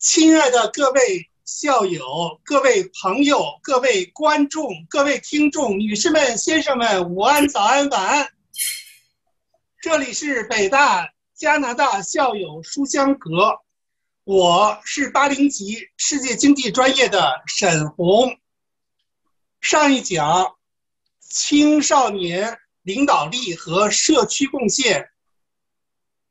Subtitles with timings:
[0.00, 8.32] 亲爱的各位校友、各位朋友、各位观众、各位听众，女士们、先生们，午安、早安、晚安。
[9.82, 13.58] 这里是北大加拿大校友书香阁，
[14.24, 18.38] 我是八零级世界经济专业的沈红。
[19.60, 20.56] 上一讲，
[21.18, 25.10] 青少年领导力和社区贡献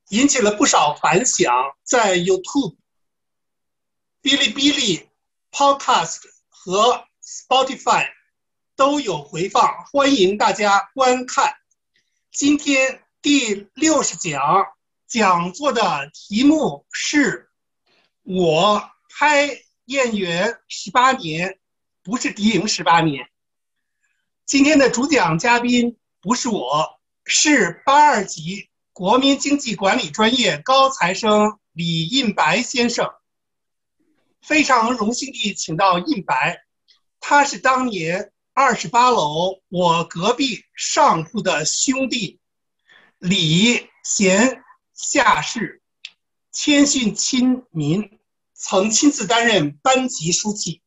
[0.09, 2.78] 引起了不少反响，在 YouTube。
[4.21, 5.07] 哔哩哔哩、
[5.49, 6.19] Podcast
[6.49, 8.05] 和 Spotify
[8.75, 11.53] 都有回放，欢迎大家观看。
[12.29, 14.41] 今天第六十讲
[15.07, 17.49] 讲座的题目是
[18.23, 21.57] “我拍燕园十八年，
[22.03, 23.29] 不是敌营十八年”。
[24.45, 33.09] 今天的主讲嘉宾不是我，是八二级国民经济管理专业高材生李印白先生。
[34.41, 36.63] 非常荣幸地请到印白，
[37.19, 42.39] 他是当年二十八楼我隔壁上铺的兄弟，
[43.17, 45.81] 礼贤下士，
[46.51, 48.19] 谦逊亲民，
[48.53, 50.81] 曾亲自担任班级书记。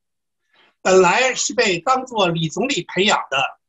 [0.81, 3.61] 本来是被当做李总理培养的，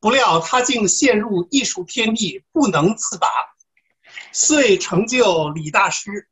[0.00, 3.28] 不料他竟陷入艺术天地不能自拔，
[4.32, 6.28] 遂成就李大师。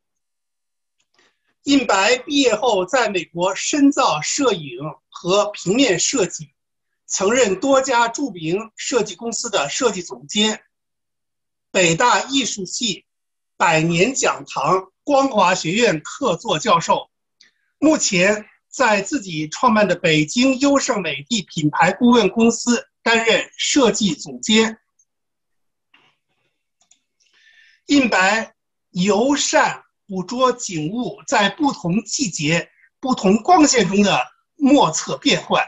[1.67, 4.79] 印白毕业后，在美国深造摄影
[5.09, 6.53] 和平面设计，
[7.05, 10.63] 曾任多家著名设计公司的设计总监。
[11.69, 13.03] 北大艺术系
[13.57, 17.09] 百年讲堂光华学院客座教授，
[17.79, 24.79] 目前在自己创办的北京优胜美地品牌顾问公司担任设计总监。
[27.87, 28.55] 印白
[28.91, 29.83] 尤善。
[30.07, 35.67] 捕捉景物在不同季节、不同光线中的莫测变换，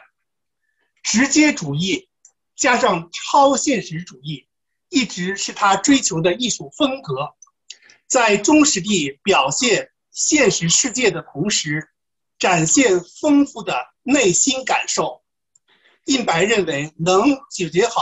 [1.03, 2.09] 直接主义
[2.55, 4.47] 加上超现实主义，
[4.89, 7.35] 一直是他追求的艺术风格。
[8.07, 11.89] 在忠实地表现现实世界的同时，
[12.39, 15.21] 展现丰富的内心感受。
[16.05, 18.01] 印白认为，能解决好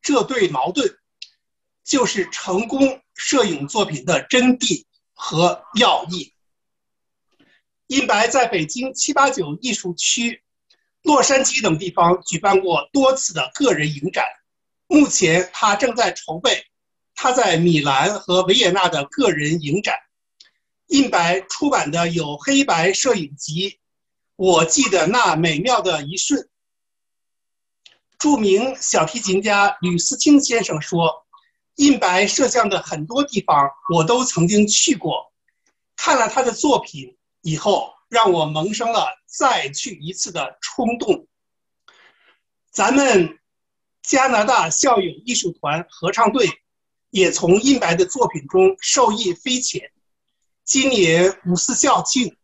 [0.00, 0.98] 这对矛盾，
[1.82, 4.84] 就是成功摄影作品的真谛。
[5.22, 6.32] 和要义。
[7.88, 10.42] 印白在北京七八九艺术区、
[11.02, 14.24] 洛杉矶等地方举办过多次的个人影展，
[14.86, 16.64] 目前他正在筹备
[17.14, 19.94] 他在米兰和维也纳的个人影展。
[20.86, 23.70] 印白出版的有黑白摄影集
[24.36, 26.40] 《我记得那美妙的一瞬》。
[28.18, 31.26] 著名小提琴家吕思清先生说。
[31.76, 35.32] 印白摄像的很多地方，我都曾经去过。
[35.96, 41.26] 看了他的作品以后，让我萌生了再去一次的冲动。
[42.70, 43.38] 咱们
[44.02, 46.48] 加拿大校友艺术团合唱队
[47.10, 49.90] 也从印白的作品中受益匪浅。
[50.64, 52.36] 今年五四校庆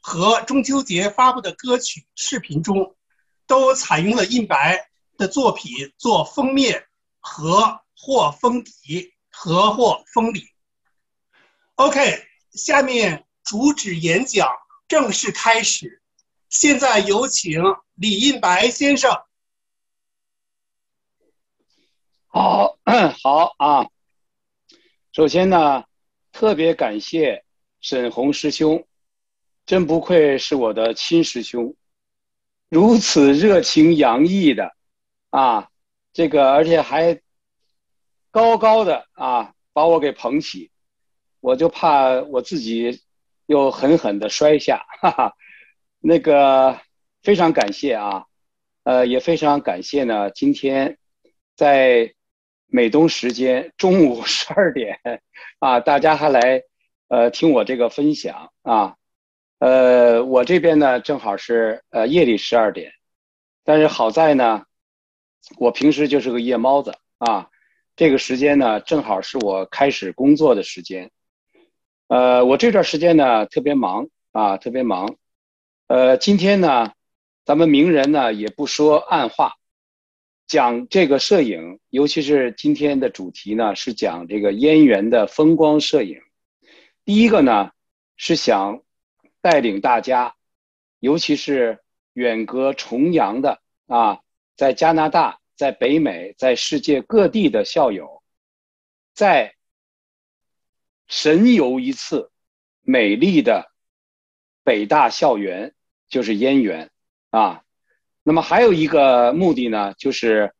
[0.00, 2.96] 和中秋节发布的歌曲视频中，
[3.46, 6.86] 都采用了印白的作品做封面
[7.20, 7.81] 和。
[8.04, 10.48] 或封底和或封底。
[11.76, 14.48] OK，下面主旨演讲
[14.88, 16.02] 正式开始。
[16.48, 17.62] 现在有请
[17.94, 19.22] 李印白先生。
[22.26, 22.76] 好，
[23.22, 23.86] 好啊。
[25.12, 25.84] 首先呢，
[26.32, 27.44] 特别感谢
[27.80, 28.84] 沈红师兄，
[29.64, 31.76] 真不愧是我的亲师兄，
[32.68, 34.74] 如此热情洋溢的
[35.30, 35.70] 啊，
[36.12, 37.21] 这个而且还。
[38.32, 40.70] 高高的啊，把我给捧起，
[41.40, 43.02] 我就怕我自己
[43.44, 45.34] 又狠狠的摔下， 哈哈。
[46.00, 46.80] 那个
[47.22, 48.24] 非常感谢啊，
[48.84, 50.30] 呃，也非常感谢呢。
[50.30, 50.98] 今天
[51.54, 52.14] 在
[52.66, 54.98] 美东时间中午十二点
[55.58, 56.62] 啊，大家还来
[57.08, 58.96] 呃听我这个分享啊，
[59.58, 62.92] 呃，我这边呢正好是呃夜里十二点，
[63.62, 64.64] 但是好在呢，
[65.58, 67.50] 我平时就是个夜猫子啊。
[67.94, 71.10] 这个时间呢，正好是我开始工作的时间。
[72.08, 75.16] 呃，我这段时间呢特别忙啊，特别忙。
[75.88, 76.92] 呃，今天呢，
[77.44, 79.56] 咱们名人呢也不说暗话，
[80.46, 86.18] 讲这个摄影，尤其是今天的主题呢是讲这个燕园的风光摄影。
[87.04, 87.72] 第一个呢
[88.16, 88.82] 是想
[89.42, 90.34] 带领大家，
[90.98, 91.80] 尤其是
[92.14, 94.20] 远隔重洋的啊，
[94.56, 95.40] 在加拿大。
[95.62, 98.24] 在北美，在世界各地的校友，
[99.14, 99.54] 在
[101.06, 102.32] 神游一次
[102.80, 103.70] 美丽的
[104.64, 105.72] 北大校园，
[106.08, 106.90] 就是燕园
[107.30, 107.62] 啊。
[108.24, 110.52] 那么还有一个目的呢，就是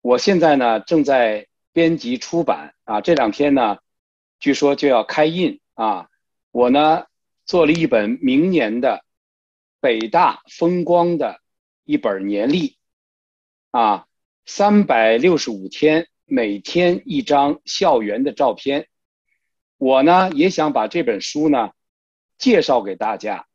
[0.00, 3.76] 我现在呢正在编辑出版啊，这两天呢，
[4.40, 6.08] 据说就要开印啊。
[6.50, 7.04] 我呢
[7.44, 9.04] 做了一本明年的
[9.80, 11.42] 北大风光的
[11.84, 12.78] 一本年历
[13.70, 14.05] 啊，
[14.48, 18.86] 三百六十五天，每天一张校园的照片。
[19.76, 21.72] 我呢也想把这本书呢
[22.38, 23.48] 介绍给大家，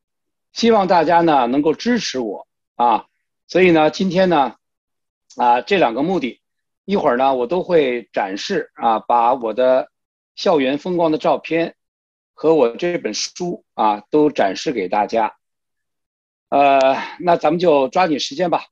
[0.52, 2.46] 希望大家呢能够支持我
[2.76, 3.06] 啊。
[3.48, 4.56] 所以呢，今天呢，
[5.38, 6.42] 啊，这两个目的，
[6.84, 9.90] 一会儿呢，我都会展示啊，把我的
[10.36, 11.74] 校园风光的照片
[12.34, 15.38] 和我这本书啊，都展示给大家。
[16.50, 18.66] 呃，那咱们就抓紧时间吧，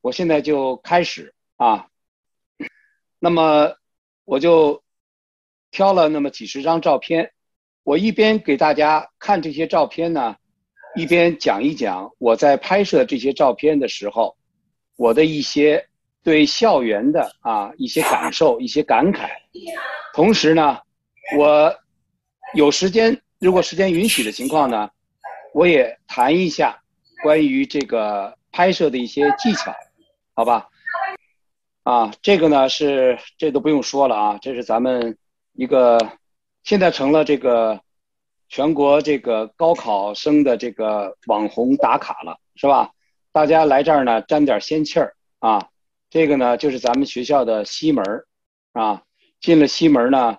[0.00, 1.86] 我现在就开始啊。
[3.18, 3.74] 那么
[4.24, 4.82] 我就
[5.70, 7.32] 挑了那么几十张照片，
[7.82, 10.36] 我一边给大家看这些照片呢。
[10.96, 14.36] 一边讲一讲我在拍摄这些照片的时候，
[14.94, 15.84] 我的一些
[16.22, 19.28] 对校园的啊一些感受、一些感慨。
[20.14, 20.78] 同时呢，
[21.36, 21.74] 我
[22.54, 24.88] 有时间，如果时间允许的情况呢，
[25.52, 26.80] 我也谈一下
[27.24, 29.74] 关于这个拍摄的一些技巧，
[30.34, 30.68] 好吧？
[31.84, 35.16] 啊，这个呢是这都不用说了啊，这是咱们
[35.52, 35.98] 一个
[36.64, 37.80] 现在成了这个。
[38.50, 42.92] 全国这个高考生的这个网红打卡了，是吧？
[43.32, 45.70] 大家来这儿呢，沾点仙气儿啊。
[46.08, 48.26] 这个呢，就是咱们学校的西门儿
[48.72, 49.02] 啊。
[49.40, 50.36] 进了西门呢，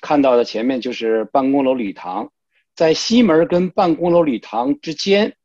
[0.00, 2.32] 看到的前面就是办公楼礼堂，
[2.74, 5.36] 在西门跟办公楼礼堂之间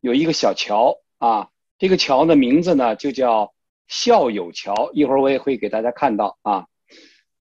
[0.00, 1.48] 有一个小桥啊。
[1.78, 3.52] 这个桥的名字呢，就叫
[3.88, 4.92] 校友桥。
[4.92, 6.68] 一会儿我也会给大家看到啊。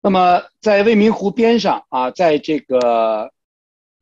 [0.01, 3.31] 那么在未名湖边上啊，在这个。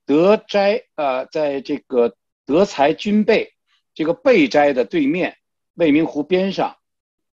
[0.06, 2.16] 德斋呃，在这个
[2.48, 3.54] 德才军备
[3.94, 5.38] 这个备斋的对面，
[5.76, 6.78] 未名湖边上，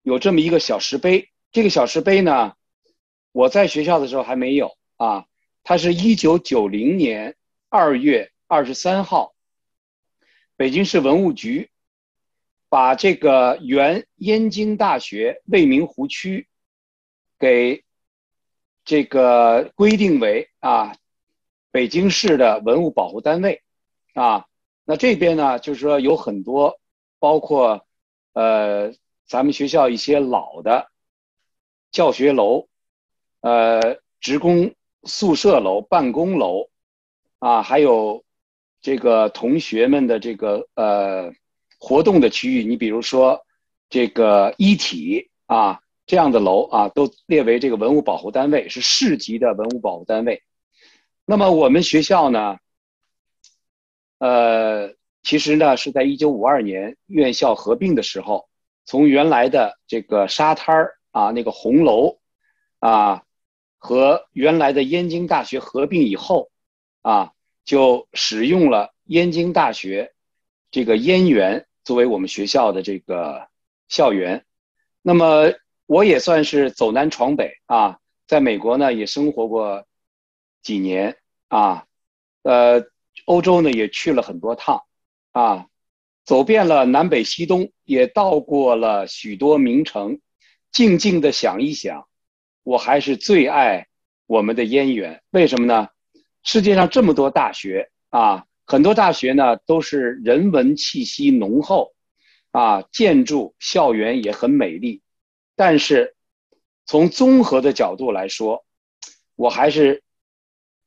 [0.02, 1.28] 有这么一个小石碑。
[1.52, 2.54] 这个小石碑呢，
[3.30, 5.26] 我在学校的时候还没有啊。
[5.62, 7.36] 它是一九九零年
[7.68, 9.36] 二月二十三号，
[10.56, 11.70] 北京市文物局
[12.74, 16.48] 把这个原燕京大学未名湖区
[17.38, 17.84] 给
[18.84, 20.96] 这个规定为啊。
[21.70, 23.62] 北京市的文物保护单位，
[24.14, 24.46] 啊，
[24.84, 26.80] 那这边呢，就是说有很多，
[27.20, 27.86] 包括，
[28.32, 28.92] 呃，
[29.24, 30.90] 咱们学校一些老的
[31.92, 32.66] 教学楼，
[33.40, 34.74] 呃，职工
[35.04, 36.70] 宿舍楼、办公楼，
[37.38, 38.24] 啊，还有
[38.80, 41.32] 这个同学们的这个呃
[41.84, 43.44] 活动的区域，你比如说
[43.90, 50.42] 这个一体啊这样的楼啊，都列为这个文物保护单位，是市级的文物保护单位。
[51.26, 52.56] 那么我们学校呢，
[54.16, 58.48] 呃，其实呢是在一九五二年院校合并的时候，
[58.86, 62.18] 从原来的这个沙滩儿啊那个红楼，
[62.78, 63.24] 啊，
[63.76, 66.50] 和原来的燕京大学合并以后，
[67.02, 67.32] 啊，
[67.66, 70.14] 就使用了燕京大学
[70.70, 73.48] 这个燕园作为我们学校的这个
[73.88, 74.44] 校园。
[75.02, 75.52] 那么
[75.86, 79.86] 我也算是走南闯北啊，在美国呢也生活过。
[80.64, 81.84] 几年啊，
[82.42, 82.86] 呃，
[83.26, 84.82] 欧洲呢也去了很多趟，
[85.32, 85.66] 啊，
[86.24, 90.20] 走遍了南北西东，也到过了许多名城。
[90.72, 92.08] 静静的想一想，
[92.62, 93.88] 我还是最爱
[94.24, 95.22] 我们的燕园。
[95.32, 95.88] 为什么呢？
[96.42, 101.94] 世界上这么多大学啊，很多大学呢都是人文气息浓厚，
[102.50, 105.02] 啊，建筑校园也很美丽。
[105.56, 106.14] 但是
[106.86, 108.64] 从综合的角度来说，
[109.36, 110.02] 我还是。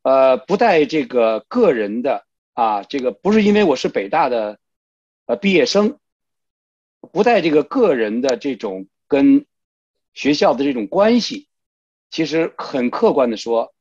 [0.03, 4.57] 呃，不带这个个人的啊，这个不是因为我是北大的
[5.25, 5.99] 呃毕业生，
[7.11, 9.45] 不带这个个人的这种跟
[10.13, 11.49] 学校的这种关系，
[12.09, 13.73] 其实很客观的说，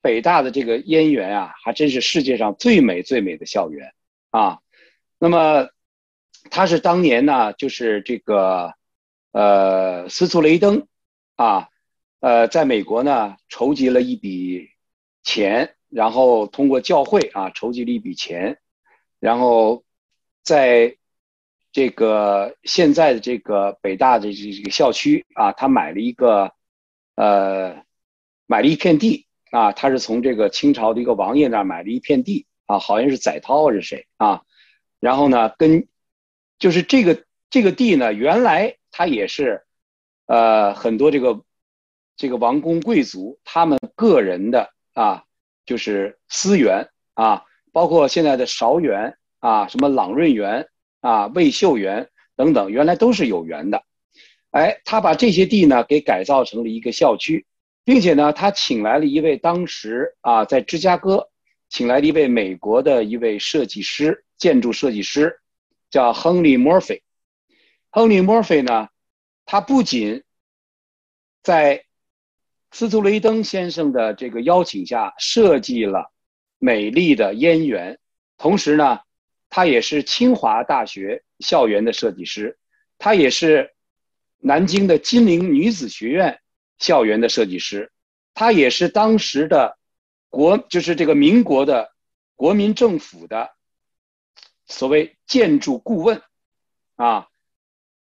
[0.00, 3.94] 北大的这个燕园啊，还真是世界上最美最美的校园
[4.30, 4.60] 啊。
[5.18, 5.68] 那么，
[6.50, 8.74] 他是当年呢，就是这个
[9.32, 10.86] 呃斯图雷登
[11.36, 11.68] 啊，
[12.20, 14.70] 呃，在美国呢筹集了一笔。
[15.24, 18.60] 钱，然后通过教会啊筹集了一笔钱，
[19.20, 19.84] 然后
[20.42, 20.96] 在
[21.70, 26.52] 这个现在的这个北大的这这个校区啊，他买了一个
[27.14, 27.84] 呃
[28.46, 34.42] 买了一片地啊，他是从这个清朝的一个王爷那儿买了一片地啊，好像是载涛是谁啊，
[35.00, 35.86] 然后呢跟
[36.58, 39.62] 就是这个这个地呢，原来他也是
[40.26, 41.42] 呃很多这个
[42.16, 44.70] 这个王公贵族他们个人的。
[44.94, 45.22] 啊，
[45.64, 50.68] 就是私园啊，包括现在的韶园啊，什么朗润园
[51.00, 53.84] 啊、魏秀园等等，原来都是有园的。
[54.50, 57.46] 哎，他把这些地呢给改造成了一个校区，
[57.88, 61.30] 并且呢，他请来了一位当时啊在芝加哥
[61.70, 65.40] 请来了一位美国的一位设计师，建筑设计师，
[65.88, 67.02] 叫亨利·墨菲。
[67.88, 68.88] 亨利·墨菲呢，
[69.46, 70.22] 他不仅
[71.42, 71.82] 在
[72.72, 76.12] 斯图雷登先生的这个邀请下设计了
[76.58, 77.98] 美丽的燕园，
[78.36, 79.00] 同时呢，
[79.48, 82.58] 他也是清华大学校园的设计师，
[82.98, 83.70] 他也是。
[84.40, 86.38] 南京的金陵女子学院
[86.78, 87.92] 校园的设计师，
[88.34, 89.78] 他也是当时的
[90.30, 91.92] 国，就是这个民国的
[92.36, 93.50] 国民政府的
[94.66, 96.22] 所谓建筑顾问
[96.96, 97.28] 啊。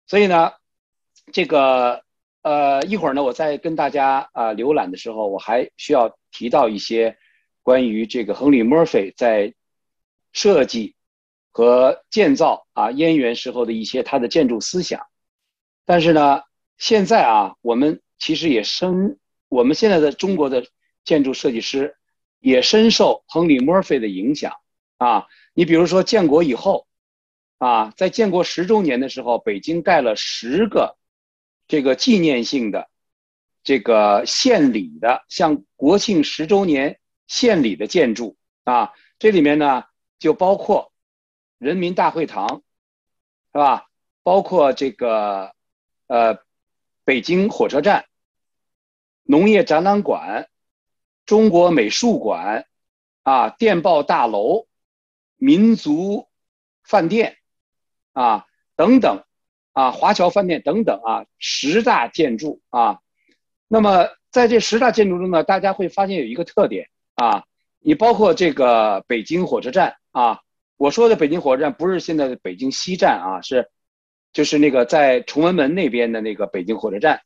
[0.08, 0.52] 所以呢，
[1.32, 2.04] 这个
[2.42, 7.18] 呃，一会儿呢，我再跟大家啊浏览的时候，我还需要提到一些
[7.62, 9.54] 关于这个亨利·墨菲在
[10.34, 10.96] 设计
[11.52, 15.08] 和建造啊燕园时候的一些他的建筑思想。
[15.86, 16.42] 但是呢，
[16.78, 20.66] 现在啊，我们其实也深，我们现在的中国的
[21.04, 21.98] 建筑设计师
[22.40, 24.56] 也深受亨利·墨菲的影响
[24.98, 25.28] 啊。
[25.54, 26.88] 你比如说，建国以后
[27.58, 30.98] 啊，在建国十周年的时候，北京盖了十个
[31.68, 32.90] 这个纪念性的
[33.64, 39.84] 这个献礼的，像国庆十周年献礼的建筑啊，这里面呢
[40.20, 40.94] 就包括
[41.58, 42.64] 人民大会堂，
[43.52, 43.88] 是吧？
[44.24, 45.54] 包括这个。
[46.06, 46.38] 呃，
[47.06, 48.06] 北京火车站、
[49.24, 50.48] 农业展览馆、
[51.26, 52.66] 中国美术馆，
[53.24, 54.68] 啊，电报大楼、
[55.36, 56.30] 民族
[56.84, 57.38] 饭店，
[58.14, 58.46] 啊，
[58.78, 59.26] 等等，
[59.74, 63.00] 啊，华侨饭店等等啊，十大建筑啊。
[63.68, 67.44] 那么在这十大建筑中呢，大家会发现有一个特点啊，
[67.80, 70.40] 你包括这个北京火车站啊，
[70.78, 73.70] 我说的北京火车站不是现在的北京西站啊，是。
[74.34, 77.22] 就是那个在崇文门那边的那个北京火车站，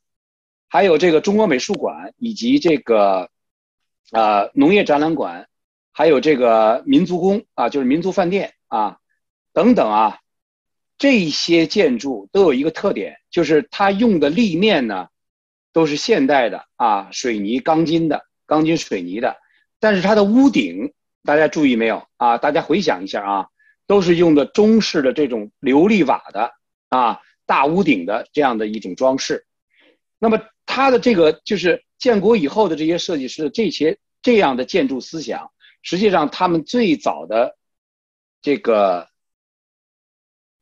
[0.68, 3.30] 还有这个中国美术馆，以及这个，
[4.12, 5.48] 呃，农业展览馆，
[5.90, 8.98] 还有这个民族宫啊，就是民族饭店啊，
[9.54, 10.20] 等等啊，
[10.98, 15.08] 这些建筑都有一个特点，就是它用的立面呢，
[15.72, 19.38] 都是现代的啊，水泥钢筋的，钢筋水泥的，
[19.80, 20.92] 但是它的屋顶，
[21.24, 22.36] 大家注意没有啊？
[22.36, 23.48] 大家回想一下啊，
[23.86, 26.52] 都是用的中式的这种琉璃瓦的。
[26.88, 29.46] 啊，大屋顶的这样的一种装饰，
[30.18, 35.50] 那么它的这个就是建国以后的这些设计师的这些这样的建筑思想，
[35.82, 37.58] 实际上他们最早的
[38.40, 39.08] 这个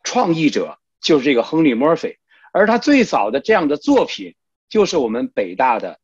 [0.02, 2.18] 创意者就是这个亨利·墨菲，
[2.52, 4.34] 而他最早的这样的作品
[4.68, 6.00] 就是我们北大的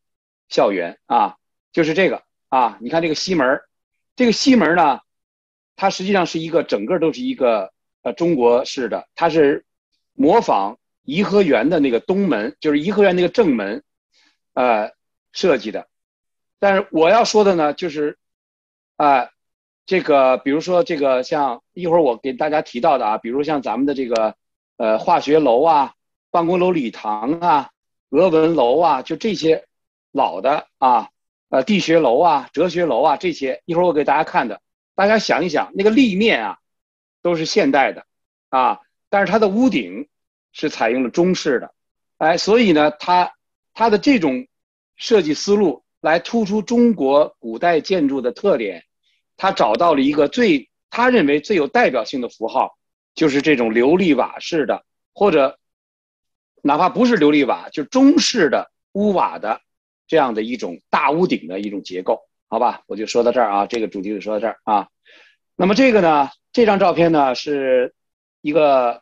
[0.49, 1.37] 校园啊，
[1.73, 3.61] 就是这个啊，你看这个西门
[4.15, 5.01] 这个西门呢，
[5.75, 9.65] 它实际上是一个整个都是一个呃中国式的，它是。
[10.15, 13.83] 模仿颐和园的那个东门，就是颐和园那个正门，
[14.55, 14.93] 呃，
[15.33, 15.89] 设计的。
[16.59, 18.19] 但是我要说的呢，就是，
[18.97, 19.31] 啊，
[19.85, 24.37] 这个比如说这个像一会儿我给大家提到的啊，比如像咱们的这个
[24.77, 25.95] 呃化学楼啊、
[26.31, 27.71] 办公楼礼堂啊、
[28.11, 29.67] 俄文楼啊，就这些
[30.13, 31.09] 老的啊，
[31.49, 34.61] 呃地学楼啊、哲学楼啊这些，一会儿我给大家看的，
[34.95, 36.59] 大家想一想，那个立面啊，
[37.23, 38.07] 都是现代的
[38.51, 38.81] 啊。
[39.13, 40.09] 但是它的屋顶
[40.53, 41.71] 是采用了中式的，
[42.17, 43.31] 哎，所以呢，它
[43.75, 44.47] 它的这种
[44.97, 48.83] 设计思路来突出中国古代建筑的特点，
[49.37, 52.79] 他找到了一个最他认为最有代表性的符号，
[53.15, 55.59] 就是这种琉璃瓦式的，或者
[56.63, 59.61] 哪怕不是琉璃瓦，就中式的屋瓦的
[60.07, 62.83] 这样的一种大屋顶的一种结构，好吧？
[62.87, 64.89] 我就说到这儿啊，这个主题就说到这儿啊。
[65.55, 67.95] 那么这个呢，这张照片呢是
[68.43, 69.01] 一个。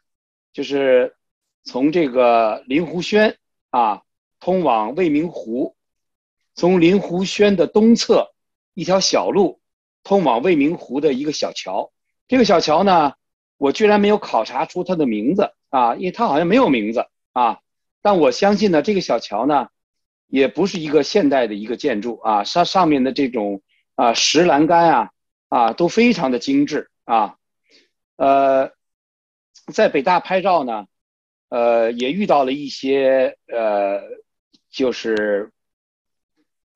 [0.52, 1.14] 就是
[1.62, 3.38] 从这个临湖轩
[3.70, 4.02] 啊，
[4.40, 5.76] 通往未名湖，
[6.56, 8.32] 从临湖轩的东侧
[8.74, 9.60] 一条小路
[10.02, 11.92] 通往未名湖的一个小桥。
[12.26, 13.12] 这个小桥呢，
[13.58, 17.60] 我居然没有考察出它的名字啊，因为它好像没有名字啊。
[18.02, 19.68] 但我相信呢，这个小桥呢，
[20.26, 23.62] 也不是一个现代的一个建筑啊，它上面的这种
[23.94, 25.10] 啊石栏杆啊
[25.48, 27.36] 啊都非常的精致啊，
[28.16, 28.72] 呃。
[29.70, 30.86] 在北大拍照呢，
[31.48, 34.00] 呃，也遇到了一些呃，
[34.70, 35.50] 就是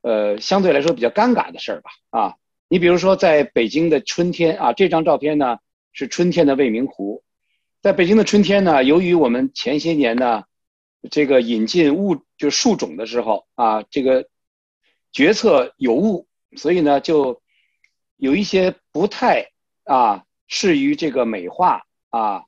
[0.03, 1.91] 呃，相对来说比较尴尬的事儿吧。
[2.11, 2.35] 啊，
[2.69, 5.59] 你比如说在北京的春天啊，这张照片呢
[5.93, 7.23] 是春天的未名湖。
[7.81, 10.45] 在北京的春天呢，由于我们前些年呢，
[11.11, 14.27] 这个引进物就树种的时候啊，这个
[15.13, 17.43] 决策有误，所以呢就
[18.17, 19.51] 有一些不太
[19.85, 22.45] 啊适于这个美化啊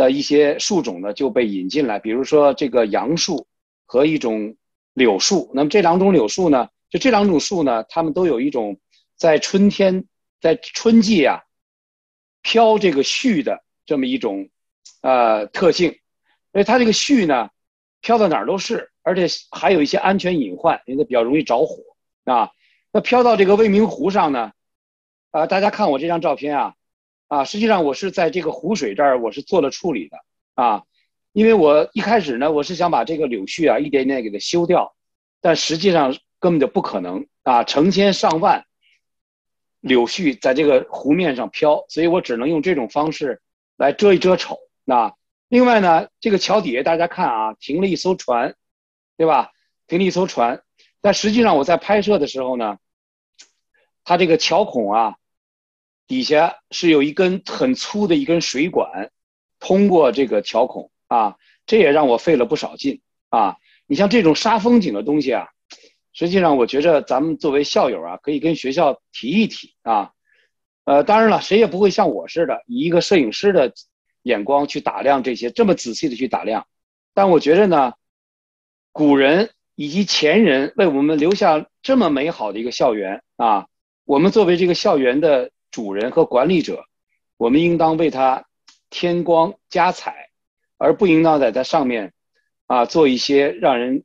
[0.00, 3.46] 的一些树种呢就被引进来，比如说这个杨树
[3.84, 4.56] 和一种
[4.94, 5.50] 柳树。
[5.52, 8.80] 那么这两种柳树呢，就这两种树呢，它们都有一种
[9.16, 10.06] 在春天
[10.40, 11.42] 在春季啊
[12.40, 14.48] 飘这个絮的这么一种
[15.02, 15.98] 呃特性，
[16.52, 17.50] 所以它这个絮呢
[18.00, 21.76] 飘到哪儿都是，而且还有一些安全隐患，因为它比较容易着火
[22.24, 22.50] 啊。
[22.90, 24.52] 那飘到这个未名湖上呢？
[25.30, 26.74] 啊，大家看我这张照片啊，
[27.30, 30.18] 啊，实际上我是在这个湖水这儿，我是做了处理的
[30.54, 30.82] 啊，
[31.32, 34.96] 因为我一开始呢，我是想把这个柳絮啊一点点给它修掉，
[35.40, 38.66] 但实际上根本就不可能啊，成千上万
[39.78, 43.40] 柳絮在这个湖面上飘，所以我只能用这种方式
[43.76, 44.58] 来遮一遮丑。
[44.84, 45.14] 那
[45.46, 48.56] 另外呢，这个桥底下大家看啊，停了一艘船，
[49.16, 49.52] 对吧？
[49.86, 50.64] 停了一艘船。
[51.00, 52.78] 但实际上，我在拍摄的时候呢，
[54.02, 55.14] 它这个桥孔啊，
[56.10, 59.12] 底下是有一根很粗的一根水管，
[59.60, 61.36] 通过这个桥孔啊，
[61.66, 63.58] 这也让我费了不少劲啊。
[63.86, 65.46] 你像这种杀风景的东西啊，
[66.12, 70.10] 实际上我觉着咱们作为校友啊，可以跟学校提一提啊。
[70.82, 73.72] 呃，当然了，谁也不会像我似的，以一个摄影师的
[74.22, 76.66] 眼光去打量这些，这么仔细的去打量。
[77.14, 77.92] 但我觉着呢，
[78.90, 79.50] 古人。
[79.76, 83.66] 以及前人为我们留下这么美好的一个校园啊，
[84.04, 86.84] 我们作为这个校园的主人和管理者，
[87.36, 88.44] 我们应当为它
[88.90, 90.30] 添光加彩，
[90.78, 92.12] 而不应当在它上面
[92.66, 94.04] 啊做一些让人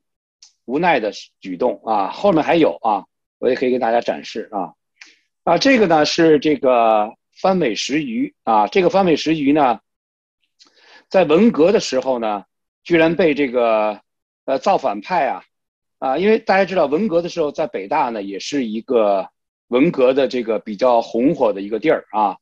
[0.66, 2.10] 无奈的举动啊。
[2.10, 3.06] 后面还有啊，
[3.40, 4.74] 我也可以给大家展示啊
[5.44, 9.80] 啊，这个呢是这个番美石鱼啊，这个番美石鱼呢，
[11.10, 12.46] 在文革的时候呢，
[12.84, 14.00] 居然被这个
[14.46, 15.44] 呃造反派啊。
[15.98, 19.30] 啊，因为大家知道文革的时候，在北大呢，也是一个
[19.68, 22.38] 文革的这个比较红火的一个地儿啊，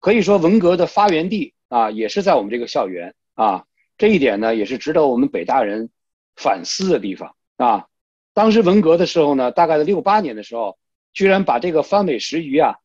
[0.00, 3.64] 可以说文革的发源地啊，也是在我们这个校园啊。
[3.96, 5.90] 这一点呢，也是值得我们北大人
[6.36, 7.86] 反思的地方啊。
[8.32, 10.78] 当时文革的时候呢，大概在六八年的时候，
[11.12, 12.76] 居然把这个番美石鱼啊，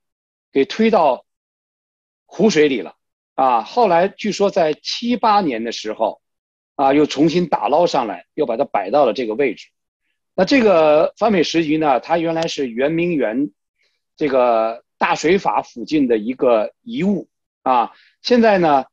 [0.51, 1.23] 给推到
[2.25, 2.95] 湖水里了
[3.35, 3.61] 啊。
[3.61, 6.19] 后来据说在七八年的时候，
[6.75, 9.67] 啊，又重新打捞上来，又把它摆到了这个位置。
[10.33, 11.99] 那这个番美石鱼呢？
[11.99, 13.51] 它原来是圆明园
[14.15, 17.27] 这个大水法附近的一个遗物
[17.61, 17.91] 啊。
[18.21, 18.85] 现在呢，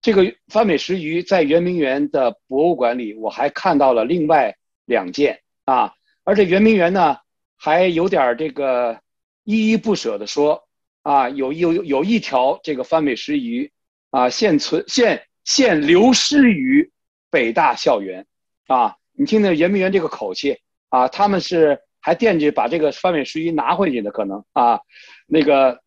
[0.00, 5.94] 这个番美石鱼在圆明园的博物馆里，我还看到了另外两件啊。
[6.24, 7.18] 而且圆明园呢，
[7.56, 9.00] 还有点这个
[9.44, 10.66] 依依不舍的说
[11.02, 13.70] 啊，有有有一条这个番美石鱼
[14.10, 16.90] 啊，现存现现流失于
[17.30, 18.26] 北大校园
[18.66, 18.96] 啊。
[19.12, 20.58] 你听听圆明园这个口气。
[20.90, 24.82] 啊，他们是还惦记把这个范伟石鱼拿回去的可能啊，
[25.26, 25.80] 那个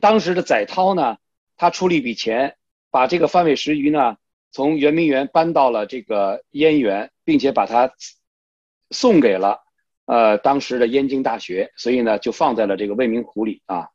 [0.00, 1.18] 当时的载涛呢，
[1.58, 2.56] 他出了一笔钱，
[2.90, 4.16] 把这个范伟石鱼呢
[4.50, 7.92] 从圆明园搬到了这个燕园，并且把它
[8.90, 9.60] 送给了
[10.06, 13.90] 呃当时的燕京大学，所以呢就放在了这个未名湖里啊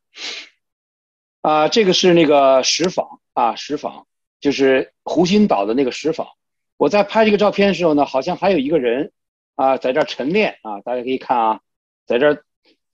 [1.42, 4.04] 啊，这个是那个石舫啊，石舫
[4.38, 6.28] 就是湖心岛的那个石舫。
[6.76, 9.10] 我在拍这个照片的时候呢，好像还有一个人。
[9.58, 11.60] 啊，在这晨练啊，大家可以看啊，
[12.06, 12.44] 在这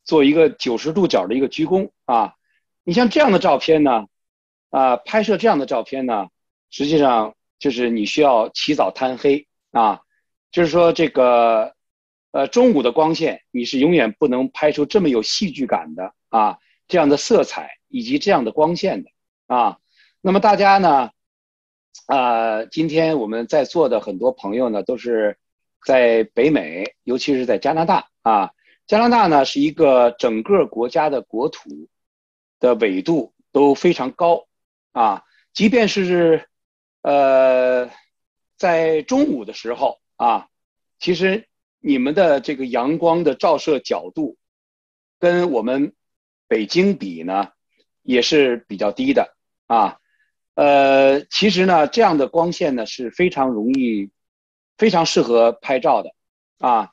[0.03, 2.37] 做一个九十度角的一个鞠躬啊。
[2.85, 4.07] 你像这样的照片呢，
[4.71, 6.29] 啊，拍摄这样的照片呢，
[6.71, 10.01] 实际上就是你需要起早贪黑啊，
[10.51, 11.75] 就是说这个
[12.33, 16.57] 呃中午的光线，你是永远不能拍出这么有戏剧感的啊，
[16.89, 19.11] 这样的色彩以及这样的光线的
[19.49, 19.77] 啊。
[20.23, 21.11] 那么大家呢，
[22.07, 25.37] 啊，今天我们在座的很多朋友呢，都是。
[25.85, 28.53] 在北美，尤其是在加拿大啊，
[28.87, 31.89] 加拿大呢是一个整个国家的国土
[32.59, 34.47] 的纬度都非常高
[34.93, 36.49] 啊，即便是
[37.03, 37.91] 呃
[38.57, 40.49] 在中午的时候啊，
[40.99, 41.47] 其实
[41.81, 44.39] 你们的这个阳光的照射角度
[45.19, 45.93] 跟我们
[46.49, 47.49] 北京比呢
[48.03, 49.99] 也是比较低的啊，
[50.55, 54.11] 呃，其实呢这样的光线呢是非常容易。
[54.77, 56.13] 非常适合拍照的，
[56.59, 56.91] 啊，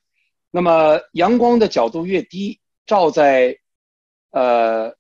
[0.52, 3.58] 那么阳光的角度越低，照在，
[4.30, 4.96] 呃，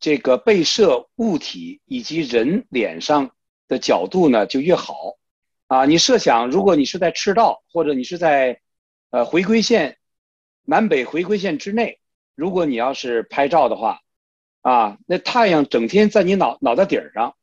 [0.00, 3.30] 这个被摄物体以及人脸上
[3.68, 5.16] 的角度呢就越好，
[5.68, 8.60] 啊，你设想，如果你是在赤道或者你是在，
[9.10, 9.98] 呃，回归线，
[10.64, 12.00] 南北回归线之内，
[12.34, 14.00] 如果你要是拍照的话，
[14.62, 17.36] 啊，那太阳整天在你脑脑袋顶上，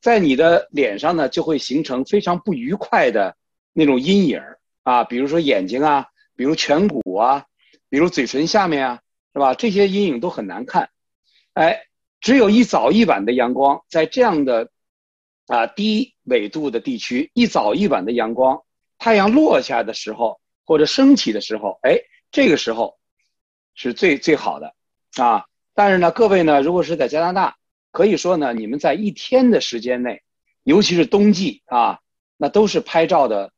[0.00, 3.36] 在你的脸上呢就会形成非常不愉快的。
[3.78, 4.40] 那种阴影
[4.84, 7.44] 啊，比如说眼睛啊，比如颧骨啊，
[7.90, 9.00] 比如嘴唇下面啊，
[9.34, 9.52] 是吧？
[9.52, 10.88] 这些阴影都很难看。
[11.52, 11.82] 哎，
[12.22, 14.70] 只有一早一晚的阳光，在这样的
[15.46, 18.62] 啊低纬度的地区，一早一晚的阳光，
[18.96, 21.98] 太阳落下的时候或者升起的时候，哎，
[22.30, 22.96] 这个时候
[23.74, 24.74] 是最最好的
[25.16, 25.44] 啊。
[25.74, 27.58] 但是呢，各位呢，如果是在加拿大，
[27.92, 30.22] 可以说呢，你们在一天的时间内，
[30.62, 32.00] 尤其是冬季啊，
[32.38, 33.52] 那都是拍照的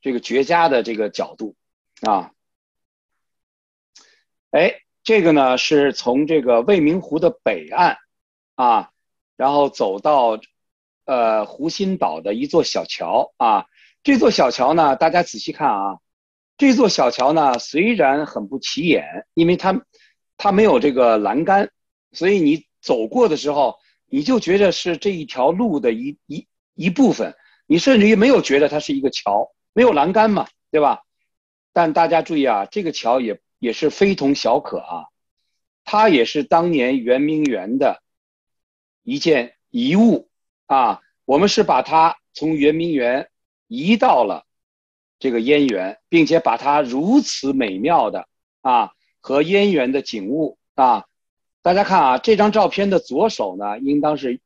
[0.00, 1.54] 这个绝佳的这个角度
[2.02, 2.32] 啊。
[4.50, 7.96] 哎，这个呢是从这个未名湖的北岸，
[8.54, 8.90] 啊，
[9.36, 10.40] 然后走到，
[11.04, 13.66] 呃，湖心岛的一座小桥啊。
[14.02, 15.98] 这座小桥呢，大家仔细看啊，
[16.56, 19.84] 这座小桥呢虽然很不起眼，因为它
[20.36, 21.70] 它没有这个栏杆，
[22.12, 27.36] 所以你走过的时候，你就觉得是这一条路的一一一部分，
[27.66, 31.02] 你甚至于没有觉得它是一个桥，没有栏杆嘛，对吧？
[31.72, 33.40] 但大家注意啊，这个桥也。
[33.60, 35.04] 也是非同小可啊，
[35.84, 38.02] 它也是当年圆明园的
[39.02, 40.30] 一件遗物
[40.64, 41.02] 啊。
[41.26, 43.28] 我们是把它从圆明园
[43.66, 44.46] 移到了
[45.18, 48.26] 这个燕园，并且把它如此美妙的
[48.62, 51.04] 啊和燕园的景物啊，
[51.60, 54.40] 大家看啊，这张照片的左手呢，应当是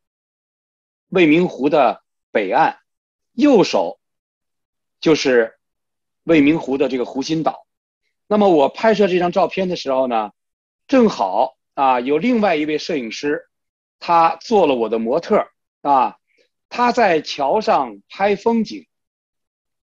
[1.09, 2.81] 未名湖的北岸，
[3.33, 4.01] 右手
[5.05, 5.59] 就是
[6.23, 7.67] 未名湖的这个湖心岛。
[8.27, 10.31] 那么我拍摄这张照片的时候呢，
[10.87, 13.47] 正好啊有另外一位摄影师，
[13.99, 15.47] 他做了我的模特
[15.83, 16.17] 啊，
[16.71, 18.87] 他在桥上拍风景，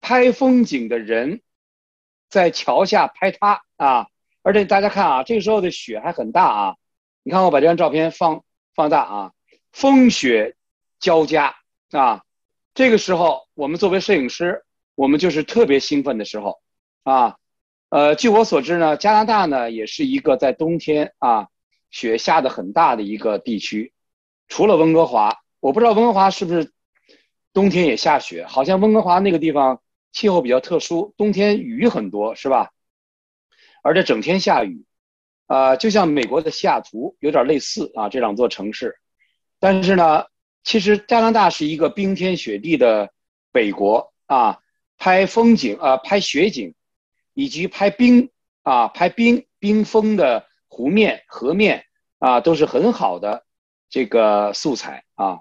[0.01, 1.43] 拍风景的人
[2.29, 4.09] 在桥下拍他啊，
[4.43, 6.77] 而且大家看啊，这个时候的雪还很大啊，
[7.23, 8.43] 你看我把这张照片放
[8.75, 9.33] 放大啊，
[9.71, 10.57] 风雪
[10.99, 11.55] 交加
[11.93, 12.25] 啊，
[12.75, 14.64] 这个时候我们作为摄影师，
[14.95, 16.61] 我们就是特别兴奋的时候
[17.03, 17.37] 啊。
[17.91, 21.47] 呃，据我所知呢，加拿大呢也是一个在冬天啊
[21.91, 23.93] 雪下的很大的一个地区，
[24.49, 26.73] 除了温哥华，我不知道温哥华是不是
[27.53, 28.45] 冬天也下雪。
[28.47, 29.81] 好像温哥华那个地方
[30.11, 32.73] 气候比较特殊，冬天雨很多，是吧？
[33.85, 34.85] 而且整天下雨，
[35.47, 38.97] 啊，就像美国的西雅图有点类似啊，这两座城市。
[39.61, 40.25] 但是呢，
[40.65, 43.13] 其实加拿大是一个冰天雪地的
[43.53, 44.59] 北国啊，
[44.97, 46.75] 拍风景啊，拍雪景。
[47.37, 48.31] 以及拍冰
[48.63, 51.85] 啊，拍冰冰封的湖面、河面
[52.21, 53.45] 啊，都是很好的
[53.89, 55.41] 这个素材啊。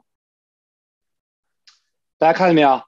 [2.18, 2.82] 大家看到没有？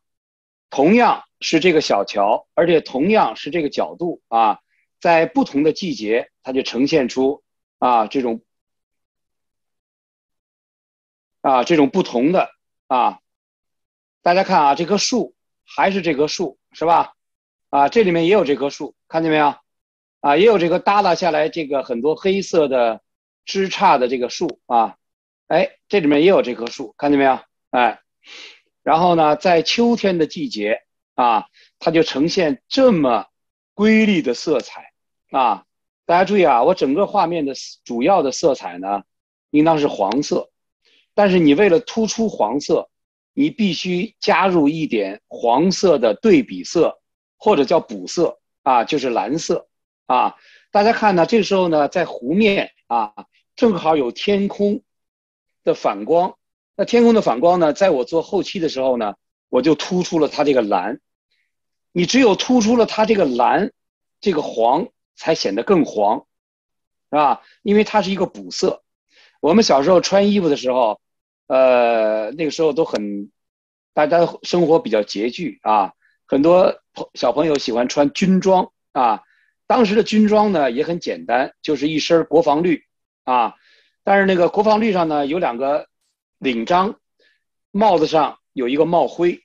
[0.72, 4.60] 同样是这个小桥，而且同样是这个角度啊，
[5.00, 7.44] 在不同的季节，它就呈现出
[7.78, 8.42] 啊这种
[11.42, 12.50] 啊这种不同的
[12.88, 13.20] 啊。
[14.24, 15.35] 大家看啊，这棵树
[15.66, 17.14] 还是这棵树，是吧？
[17.70, 19.56] 啊，这里面也有这棵树，看见没有？
[20.22, 23.02] 啊，也有这个耷拉下来这个很多黑色的
[23.46, 24.96] 枝杈的这个树啊，
[25.48, 27.40] 哎，这里面也有这棵树，看见没有？
[27.72, 28.00] 哎，
[28.82, 30.82] 然后呢，在秋天的季节
[31.16, 31.48] 啊，
[31.78, 33.28] 它就呈现这么
[33.74, 34.94] 瑰丽的色彩
[35.32, 35.66] 啊。
[36.06, 39.04] 大家注意啊，我整个画面的主要的色彩呢，
[39.50, 40.50] 应当是黄色，
[41.14, 42.90] 但是你为了突出黄色，
[43.36, 47.00] 你必须加入一点黄色的对比色。
[47.38, 49.68] 或者叫补色啊，就是蓝色
[50.08, 50.36] 啊。
[50.72, 53.14] 大家看呢，这时候呢，在湖面啊，
[53.56, 54.82] 正好有天空
[55.64, 56.38] 的反光。
[56.76, 59.16] 那天空的反光呢，在我做后期的时候呢，
[59.50, 61.00] 我就突出了它这个蓝。
[61.92, 63.72] 你只有突出了它这个蓝，
[64.22, 66.26] 这个黄才显得更黄，
[67.12, 67.44] 是吧？
[67.62, 68.82] 因为它是一个补色。
[69.40, 71.00] 我们小时候穿衣服的时候，
[71.48, 73.32] 呃，那个时候都很，
[73.94, 75.94] 大家生活比较拮据啊。
[76.28, 79.22] 很多朋小朋友喜欢穿军装啊，
[79.68, 82.84] 当时的军装呢也很简单，就是一身国防绿
[83.24, 83.56] 啊，
[84.04, 85.88] 但是那个国防绿上呢有两个
[86.40, 87.00] 领章，
[87.72, 89.44] 帽子上有一个帽徽，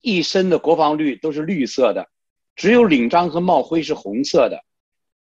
[0.00, 2.08] 一身的国防绿都是绿色的，
[2.54, 4.62] 只有领章和帽徽是红色的，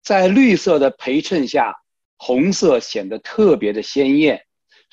[0.03, 1.75] 在绿色的陪衬下，
[2.17, 4.44] 红色显得特别的鲜艳，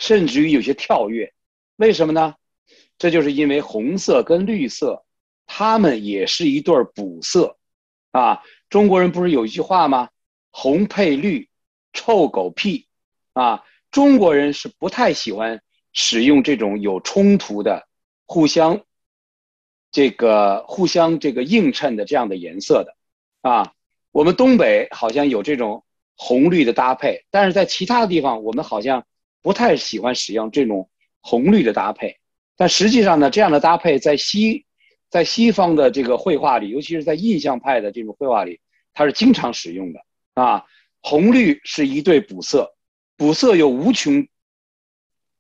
[0.02, 1.32] 甚至于有些跳跃，
[1.76, 2.34] 为什么呢？
[2.98, 5.04] 这就是因为红色跟绿色。
[5.46, 7.58] 它们也是一对补色，
[8.10, 10.08] 啊，中国人不是有一句话吗？
[10.50, 11.48] 红配绿，
[11.92, 12.86] 臭狗屁，
[13.34, 15.62] 啊，中国人是不太喜欢
[15.92, 17.86] 使用这种有冲突的、
[18.24, 18.80] 互相
[19.90, 22.96] 这个互相这个映衬的这样的颜色的，
[23.42, 23.74] 啊，
[24.10, 25.84] 我们东北好像有这种
[26.16, 29.04] 红绿的搭配，但是在其他的地方，我们好像
[29.42, 30.88] 不太喜欢使用这种
[31.20, 32.16] 红绿的搭配，
[32.56, 34.64] 但实际上呢，这样的搭配在西。
[35.10, 38.60] 在西方的这个绘画里，尤其是在印象派的这种绘画里，
[38.94, 40.00] 它是经常使用的
[40.32, 40.64] 啊。
[41.02, 42.74] 红绿是一对补色，
[43.18, 44.26] 补色有无穷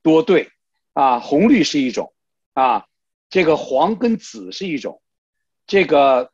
[0.02, 0.50] 多对
[0.92, 2.12] 啊，红绿是一种
[2.52, 2.84] 啊，
[3.30, 5.00] 这个黄跟紫是一种，
[5.66, 6.30] 这个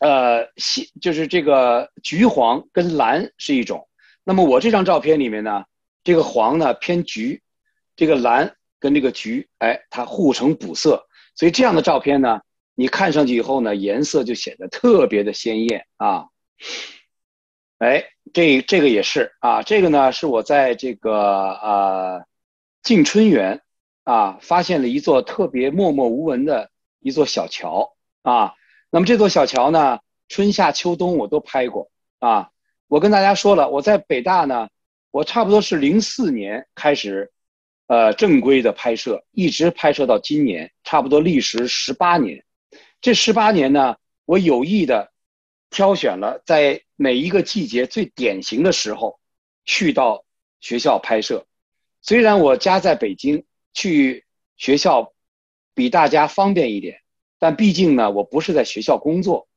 [0.00, 3.88] 呃西就是这个橘黄跟蓝是一种。
[4.24, 5.64] 那么我这张照片里面呢，
[6.06, 7.42] 这个黄呢偏橘，
[7.96, 12.42] 这个蓝跟这个橘，哎，它互成补色，所以这样的照片呢，
[12.76, 16.26] 你看上去以后呢，颜色就显得特别的鲜艳啊。
[17.78, 22.24] 哎，这这个也是啊，这个呢是我在这个呃
[22.84, 23.62] 静春园
[24.04, 28.54] 啊发现了一座特别默默无闻的一座小桥啊。
[28.90, 31.90] 那么这座小桥呢，春夏秋冬我都拍过
[32.20, 32.50] 啊。
[32.86, 34.68] 我跟大家说了，我在北大呢，
[35.16, 37.32] 我差不多是零四年开始，
[37.86, 42.44] 呃正规的拍摄，一直拍摄到今年，差不多历时十八年。
[43.00, 45.10] 这十八年呢，我有意的。
[45.68, 49.18] 挑选了在每一个季节最典型的时候，
[49.64, 50.24] 去到
[50.60, 51.46] 学校拍摄。
[52.02, 54.24] 虽然我家在北京，去
[54.56, 55.12] 学校
[55.74, 57.00] 比大家方便一点，
[57.38, 59.48] 但毕竟呢，我不是在学校工作，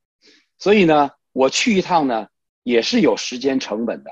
[0.57, 2.27] 所以呢，我去一趟呢
[2.63, 4.11] 也是有时间成本的。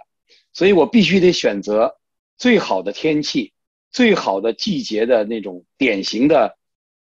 [0.58, 2.00] 所以我必须得选择
[2.36, 3.54] 最好的天气、
[3.92, 6.58] 最好的季节的那种典型的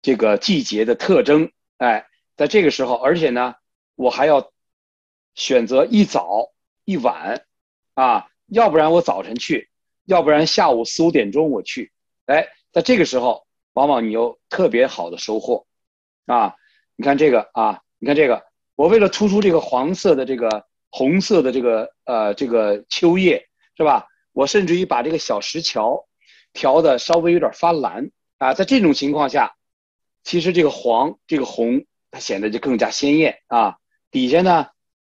[0.01, 1.49] 这个季节的特征。
[1.77, 2.05] 哎，
[2.35, 3.55] 在这个时候，而且呢，
[3.95, 4.51] 我还要。
[5.37, 6.51] 选择一早
[6.83, 7.45] 一晚，
[7.93, 9.69] 啊，要不然我早晨去，
[10.03, 11.91] 要不然下午四五点钟我去，
[12.25, 15.67] 哎，在这个时候，往往你有特别好的收获，
[16.25, 16.55] 啊，
[16.95, 24.07] 你看这个啊，你看这个，我为了突出这个黄色的这个红色的这个呃这个秋叶，是吧？
[24.33, 26.07] 我甚至于把这个小石桥
[26.53, 29.55] 调的稍微有点发蓝啊，在这种情况下，
[30.23, 33.77] 其实这个黄这个红它显得就更加鲜艳啊，
[34.11, 34.67] 底下呢。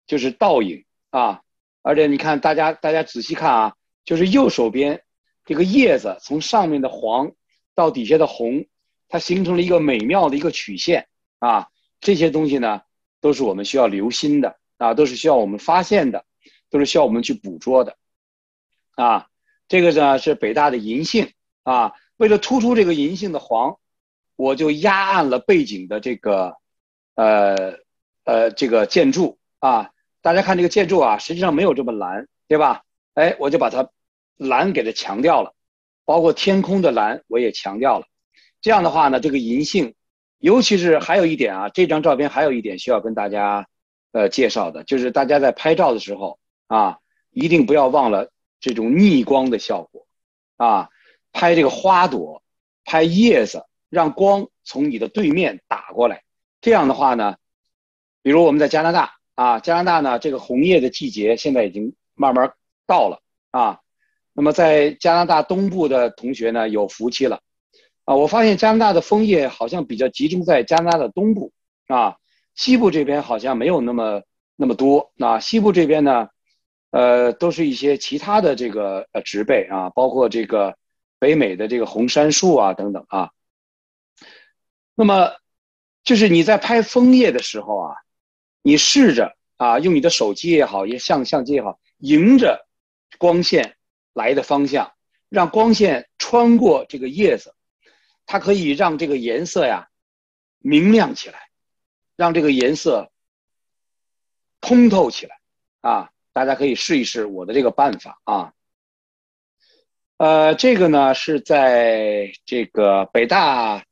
[0.08, 1.42] 就是倒影啊，
[1.82, 5.02] 而且你看，大家大家仔细看啊，就是右手边
[5.44, 7.32] 这个叶子从上面的黄
[7.74, 8.66] 到底下的红，
[9.08, 11.08] 它形成了一个美妙的一个曲线
[11.40, 11.66] 啊。
[11.98, 12.82] 这些东西呢，
[13.20, 16.24] 都是我们需要留心的啊，都是需要我们发现的，
[16.70, 17.96] 都是需要我们去捕捉的
[18.94, 19.28] 啊。
[19.68, 23.78] 这个呢是北大的银杏啊，为了突出这个银杏的黄，
[24.36, 26.56] 我就压暗了背景的这个
[27.14, 27.78] 呃
[28.24, 29.90] 呃这个建筑啊。
[30.22, 32.82] 大家看这个建筑啊，实际上没有这么蓝，对吧？
[33.14, 33.88] 哎，我就把它
[34.36, 35.54] 蓝给它强调了，
[36.04, 38.06] 包括天空的蓝我也强调了。
[38.60, 39.94] 这样的话呢，这个银杏，
[40.38, 43.66] 尤其是还有一点啊，这张照片还有一点需要跟大家
[44.16, 46.98] 呃介绍的，就是大家在拍照的时候啊，
[47.30, 50.06] 一定不要忘了这种逆光的效果
[50.56, 50.88] 啊，
[51.32, 52.42] 拍这个花朵，
[52.84, 56.22] 拍叶子，让光从你的对面打过来。
[56.62, 57.36] 这样的话呢，
[58.22, 59.12] 比如我们在加拿大。
[59.36, 62.54] 啊，加拿大呢，这个红叶的季节现在已经慢慢
[62.86, 63.80] 到了啊。
[64.32, 67.42] 那么在加拿大东部的同学呢，有福气了
[68.06, 68.16] 啊。
[68.16, 71.52] 我发现加拿大的枫叶好像比较集中在加拿大的东部
[71.86, 72.16] 啊，
[72.56, 74.24] 西部这边好像没有那么
[74.56, 75.12] 那么多。
[75.14, 76.28] 那西部这边呢，
[76.90, 80.76] 呃，都是一些其他的这个呃植被啊，包括这个
[81.20, 83.30] 北美的这个红杉树啊等等啊。
[84.96, 85.30] 那么
[86.02, 87.94] 就是你在拍枫叶的时候啊。
[88.62, 92.66] 你试着啊，用你的手机也好，也像相机也好，迎着
[93.16, 93.76] 光线
[94.12, 94.94] 来的方向，
[95.28, 97.54] 让光线穿过这个叶子，
[98.26, 99.86] 它可以让这个颜色呀
[100.58, 101.45] 明亮起来，
[102.16, 103.10] 让这个颜色
[104.60, 105.38] 通透起来
[105.80, 106.10] 啊！
[106.32, 108.52] 大家可以试一试我的这个办法啊。
[110.16, 113.84] 呃，这个呢是在这个北大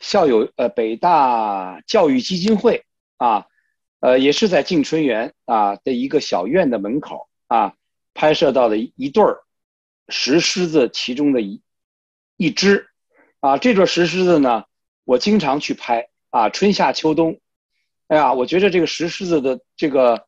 [0.00, 2.84] 校友呃北大教育基金会
[3.16, 3.46] 啊。
[4.00, 7.76] 呃，也是在静春园啊的一个小院的门口啊，
[8.14, 9.44] 拍摄到的一对儿
[10.08, 11.62] 石狮子其中的一
[12.36, 12.88] 一只，
[13.38, 14.64] 啊，这对石狮子呢，
[15.04, 17.38] 我经常去拍啊，春夏秋冬，
[18.12, 20.26] 哎呀，我觉得这个石狮子的这个，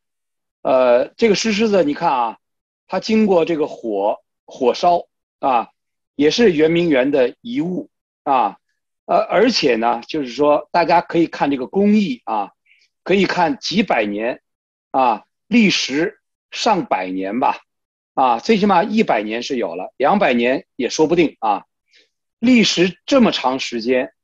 [0.62, 2.38] 呃，这个石狮子，你看啊，
[2.86, 5.06] 它经过这个火火烧
[5.38, 5.68] 啊，
[6.14, 7.90] 也是圆明园的遗物
[8.22, 8.56] 啊，
[9.04, 12.52] 呃，而且呢，就是说大家可以看这个工艺啊。
[13.02, 14.40] 可以看几百年，
[14.90, 16.20] 啊，历时
[16.50, 17.58] 上百年吧，
[18.14, 21.66] 啊，最起码一百年是有了，两百年也说不定啊。
[22.38, 24.14] 历时这么长时间，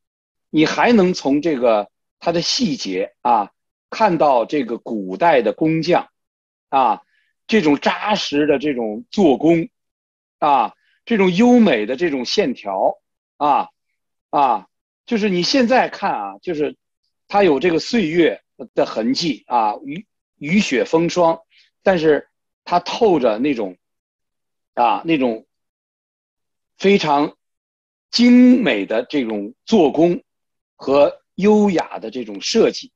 [0.49, 3.50] 你还能从这个它的细节啊，
[3.90, 6.09] 看到这个古代的工匠，
[6.68, 7.02] 啊，
[7.48, 9.68] 这种扎实的这种做工，
[10.38, 12.98] 啊，这种优美的这种线条，
[13.38, 13.70] 啊，
[14.30, 14.68] 啊，
[15.06, 16.76] 就是你现在看啊，就是
[17.26, 18.40] 它有这个岁月。
[18.74, 20.06] 的痕迹啊，雨
[20.37, 21.40] 雨雪风霜，
[21.83, 22.28] 但是
[22.62, 23.78] 它透着那种
[24.74, 25.46] 啊那种
[26.76, 27.38] 非常
[28.11, 30.22] 精美的这种做工
[30.76, 32.92] 和优雅的这种设计，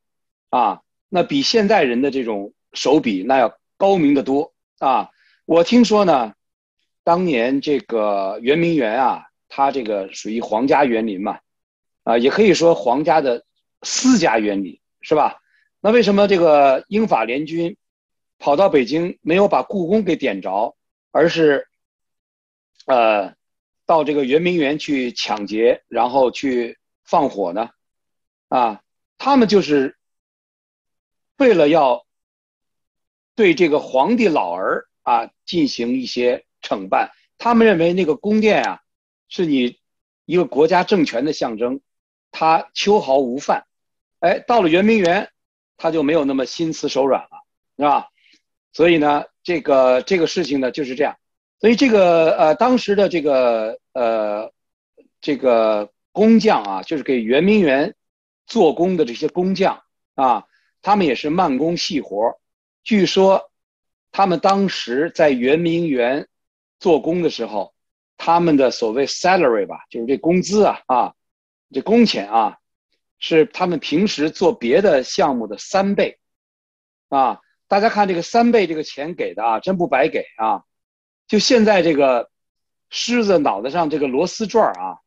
[0.50, 5.11] 啊，那比现代人的这种手笔那要高明的多啊！
[5.46, 6.35] 我听说呢，
[7.02, 11.40] 当年这个圆明园啊，它这个属于皇家园林嘛，
[12.02, 13.44] 啊，也可以说皇家的
[13.83, 15.40] 私家园林是吧？
[15.80, 17.76] 那为什么这个英法联军
[18.38, 20.76] 跑到北京没有把故宫给点着，
[21.11, 21.66] 而是
[22.87, 23.35] 呃？
[23.87, 27.68] 到这个圆明园去抢劫，然后去放火呢？
[28.55, 28.83] 啊，
[29.19, 29.97] 他们就是
[31.38, 32.07] 为了要
[33.35, 37.11] 对这个皇帝老儿啊进行一些惩办。
[37.37, 38.81] 他们认为那个宫殿啊，
[39.29, 39.81] 是你
[40.25, 41.81] 一个国家政权的象征，
[42.31, 43.67] 他秋毫无犯。
[44.21, 45.33] 哎，到了圆明园，
[45.77, 47.31] 他就没有那么心慈手软了，
[47.77, 48.07] 是吧？
[48.73, 51.17] 所以呢，这个这个事情呢就是这样。
[51.59, 54.53] 所以这个呃，当时的这个呃，
[55.21, 57.97] 这个工匠啊，就是给圆明园
[58.46, 59.83] 做工的这些工匠
[60.14, 60.44] 啊，
[60.83, 62.38] 他们也是慢工细活。
[62.83, 63.50] 据说
[64.12, 66.28] 他们当时在圆明园
[66.78, 67.74] 做工的时候，
[68.16, 71.14] 他们的所谓 salary 吧，就是这工资啊啊，
[71.72, 72.59] 这工钱啊，
[73.18, 76.18] 是他们平时做别的项目的三倍
[77.09, 77.40] 啊。
[77.66, 80.64] 大家看这个三倍这个钱给的啊，真不白给啊。
[81.26, 82.30] 就现在这个
[82.90, 84.98] 狮子脑袋上这个螺丝转啊，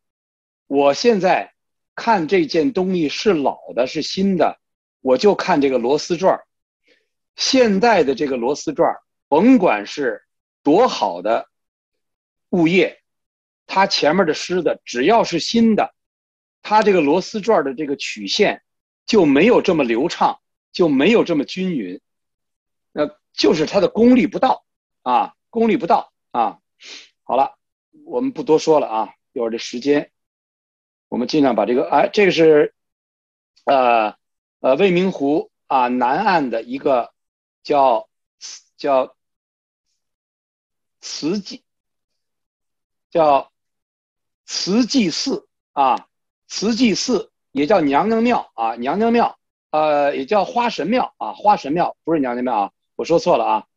[0.65, 1.53] 我现在
[1.97, 4.59] 看这件东西是老的，是新的，
[5.01, 6.39] 我就看这个螺丝转
[7.35, 8.95] 现在的这个螺丝转
[9.27, 10.23] 甭管是
[10.61, 11.49] 多好的
[12.51, 13.01] 物业，
[13.65, 15.95] 它前面的狮子只要是新的，
[16.61, 18.61] 它这个螺丝转的这个曲线
[19.07, 20.39] 就没有这么流畅，
[20.71, 21.99] 就没有这么均匀，
[22.91, 24.63] 那就是它的功力不到
[25.01, 25.33] 啊。
[25.49, 26.59] 功力不到啊！
[27.23, 27.57] 好了，
[28.05, 29.13] 我们不多说了啊。
[29.31, 30.11] 一会儿这时间，
[31.09, 32.73] 我们尽量把这个哎，这个是
[33.65, 34.15] 呃
[34.59, 37.13] 呃未名湖啊南岸的一个
[37.63, 38.09] 叫
[38.77, 39.15] 叫
[40.99, 41.63] 慈济
[43.09, 43.51] 叫
[44.45, 46.07] 慈济寺啊，
[46.47, 49.39] 慈济寺也叫娘娘庙啊，娘娘庙
[49.71, 53.67] 呃也叫花神庙啊，花神庙不是娘娘庙啊，我说错了啊。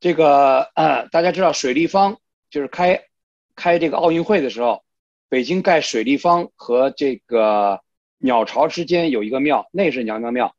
[0.00, 3.04] 这个呃，大家知道水立方就是开
[3.56, 4.84] 开这个奥运会的时候，
[5.28, 7.80] 北京盖水立方和这个
[8.18, 10.54] 鸟巢之间有一个庙，那是娘娘庙。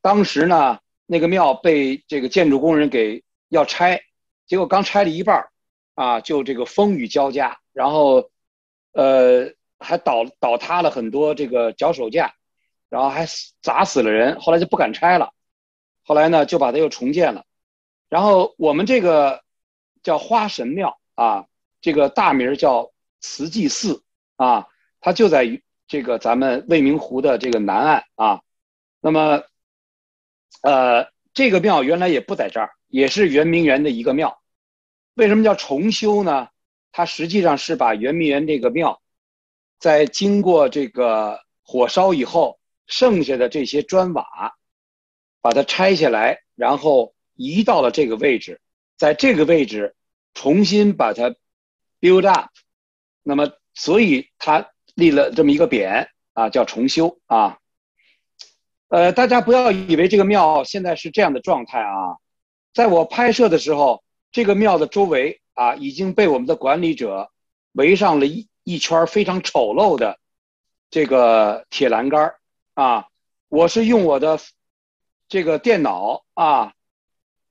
[0.00, 4.00] 当时呢，那个庙被这个建筑工人给要拆，
[4.46, 5.48] 结果刚拆了一半
[5.94, 8.30] 啊，就这个风雨交加，然后
[8.92, 12.34] 呃还倒倒塌了很多这个脚手架，
[12.88, 13.26] 然后还
[13.60, 15.32] 砸死了人，后来就不敢拆了，
[16.04, 17.44] 后来呢就把它又重建了。
[18.08, 19.42] 然后我们这个
[20.02, 21.46] 叫花神庙啊，
[21.80, 24.02] 这个大名叫慈济寺
[24.36, 24.66] 啊，
[25.00, 28.40] 它就在于这个咱们未名湖的这个南岸啊。
[29.00, 29.42] 那么，
[30.62, 34.42] 呃，这个庙原来也不在这儿，也是圆明园的一个庙。
[35.14, 36.48] 为什么叫重修呢？
[36.92, 39.00] 它实际上是把圆明园这个庙，
[39.78, 44.54] 在经过这个火烧以后，剩下的这些砖瓦，
[45.40, 47.14] 把它拆下来，然后。
[47.42, 48.60] 移到了这个位置，
[48.98, 49.96] 在这个位置
[50.34, 51.34] 重新把它
[51.98, 52.50] build up，
[53.22, 57.58] 那么所以他立了这么一个匾啊，叫重修啊。
[58.88, 62.16] 呃，大家不要以为这个庙现在是这样的状态啊，
[62.72, 64.02] 在我拍摄的时候，
[64.32, 67.30] 这个庙的周围啊已经被我们的管理者
[67.72, 70.18] 围上了一一圈非常丑陋的
[70.90, 72.34] 这个铁栏杆
[72.74, 73.06] 啊。
[73.48, 74.38] 我是用我的
[75.28, 76.72] 这个电脑啊。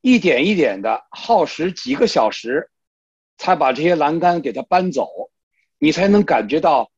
[0.02, 2.72] 一点一点的耗时几个小时，
[3.38, 5.30] 才把这些栏杆给它搬走，
[5.80, 6.92] 你才能感觉到，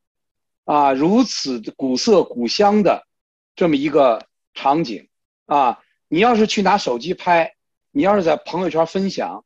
[0.65, 3.07] 啊，如此古色古香的
[3.55, 5.07] 这么一个场景
[5.45, 5.81] 啊！
[6.09, 7.55] 你要是去拿手机拍，
[7.91, 9.45] 你要是在朋友圈分享，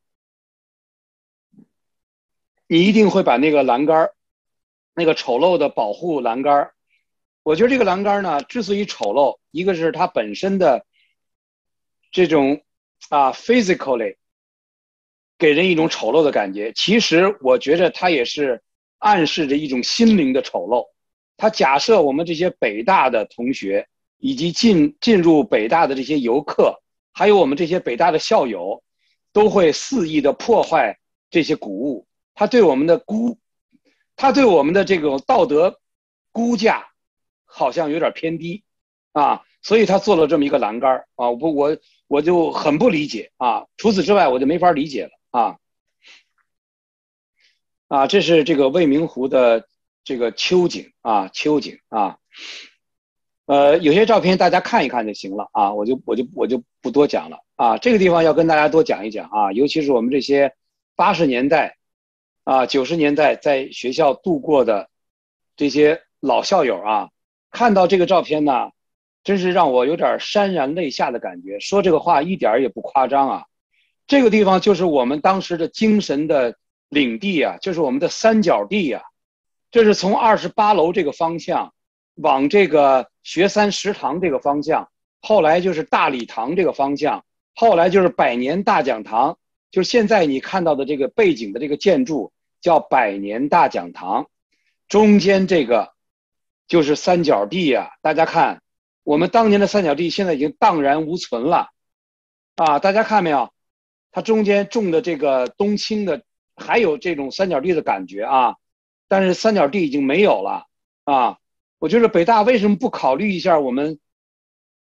[2.68, 4.10] 你一定会把那个栏杆
[4.96, 6.72] 那个丑陋的保护栏杆
[7.44, 10.86] 我觉得这个栏杆呢，之所以丑陋，一个是它本身的
[12.10, 12.64] 这种。
[13.10, 14.16] 啊，physically
[15.38, 16.74] 给人一种丑陋的感觉。
[16.74, 18.64] 其实我觉得它也是
[19.00, 20.86] 暗示着一种心灵的丑陋。
[21.38, 23.88] 他假设我们这些北大的同学，
[24.18, 26.82] 以及进进入北大的这些游客，
[27.14, 28.84] 还有我们这些北大的校友，
[29.34, 30.98] 都会肆意的破坏
[31.30, 32.08] 这些古物。
[32.34, 33.38] 他对我们的估，
[34.16, 35.80] 他对我们的这种道德
[36.32, 36.88] 估价，
[37.46, 38.64] 好像有点偏低
[39.14, 39.42] 啊。
[39.62, 41.30] 所以他做了这么一个栏杆啊。
[41.30, 41.78] 我我。
[42.08, 43.66] 我就很不理解啊！
[43.78, 45.58] 除此之外，我就没法理解了啊！
[47.88, 49.68] 啊，这是这个未名湖的
[50.04, 52.18] 这个秋景啊，秋景啊，
[53.46, 57.78] 呃，有些照片大家看一看就行了啊，我就我就我就不多讲了啊。
[57.78, 60.54] 这个地方要跟大家多讲一讲啊，尤其是我们这些
[60.96, 61.78] 八十年代
[62.44, 64.90] 啊、九十年代在学校度过的
[65.56, 67.10] 这些老校友啊，
[67.52, 68.72] 看到这个照片呢，
[69.24, 71.60] 真是让我有点潸然泪下的感觉。
[71.60, 73.46] 说这个话一点也不夸张啊。
[74.08, 76.56] 这个地方就是我们当时的精神的
[76.90, 79.04] 领地啊，就是我们的三角地呀、
[79.72, 81.74] 这是从二十八楼这个方向
[82.16, 84.90] 往这个学三食堂这个方向，
[85.22, 89.38] 后来就是大礼堂这个方向，后来就是百年大讲堂，
[89.72, 92.32] 就是现在你看到的这个背景的这个建筑
[92.62, 94.30] 叫百年大讲堂，
[94.88, 95.92] 中间这个
[96.68, 98.62] 就是三角地呀、大家看，
[99.04, 101.70] 我们当年的三角地现在已经荡然无存了，
[102.56, 103.52] 啊，大家看没有？
[104.12, 106.24] 它中间种的这个冬青的，
[106.56, 108.56] 还有这种三角地的感觉啊，
[109.08, 110.68] 但是三角地已经没有了
[111.04, 111.38] 啊。
[111.78, 114.00] 我觉得北大为什么不考虑一下我们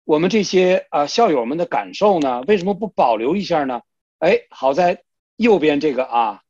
[0.04, 2.42] 我们这些啊校友们的感受呢？
[2.46, 3.82] 为什么不保留一下呢？
[4.18, 5.02] 哎，好在
[5.36, 6.42] 右边这个啊，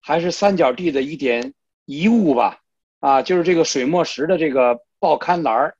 [0.00, 1.54] 还是三角地的一点
[1.84, 2.60] 遗物吧，
[3.00, 5.76] 啊，就是这个水墨石的这个报刊栏儿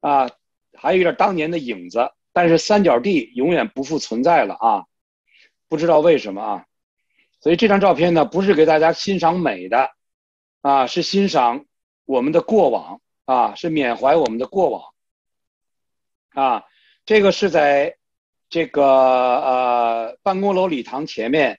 [0.00, 0.30] 啊，
[0.74, 4.86] 还有点当年的影子，但是三角地永远不复存在了啊。
[5.68, 6.66] 不知道为什么啊，
[7.42, 9.90] 所以这张照片呢，不是给大家欣赏美的，
[10.60, 11.66] 啊，是欣赏
[12.04, 14.84] 我们的过往啊，是缅怀我们的过往，
[16.34, 16.64] 啊，
[17.04, 17.96] 这个是在
[18.48, 21.58] 这个呃办公楼礼堂前面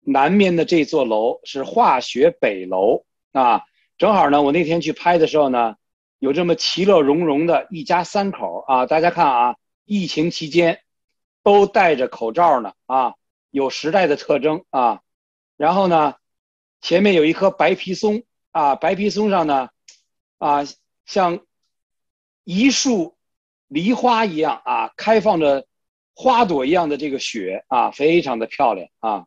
[0.00, 3.64] 南面的这座楼是化学北楼啊，
[3.98, 5.76] 正好呢，我那天去拍的时候呢，
[6.20, 10.80] 有这么其乐融融的一家三口啊，大家看啊，疫情期间
[11.42, 13.14] 都戴着口罩呢啊。
[13.50, 15.00] 有时代的特征啊，
[15.58, 16.14] 然后呢，
[16.80, 19.70] 前面有一棵白皮松啊，白皮松上呢，
[20.38, 20.60] 啊，
[21.04, 21.40] 像
[22.44, 23.18] 一束
[23.66, 25.66] 梨花一样啊，开放着
[26.14, 29.26] 花朵一样的这个雪啊，非常的漂亮啊。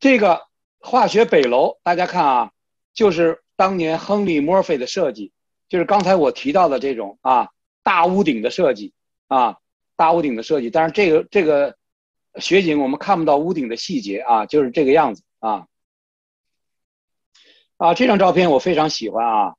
[0.00, 0.42] 这个
[0.80, 2.52] 化学北楼，大家看啊，
[2.92, 5.32] 就是当年亨利·墨菲的设计，
[5.68, 7.50] 就是刚才我提到的这种啊，
[7.84, 8.92] 大屋顶的设计
[9.28, 9.58] 啊，
[9.94, 11.76] 大屋顶的设计，但是这个这个。
[12.38, 15.66] 雪景我们看不到屋顶的细节啊，就是这个样子啊。
[17.76, 19.54] 啊，这张照片我非常喜欢啊，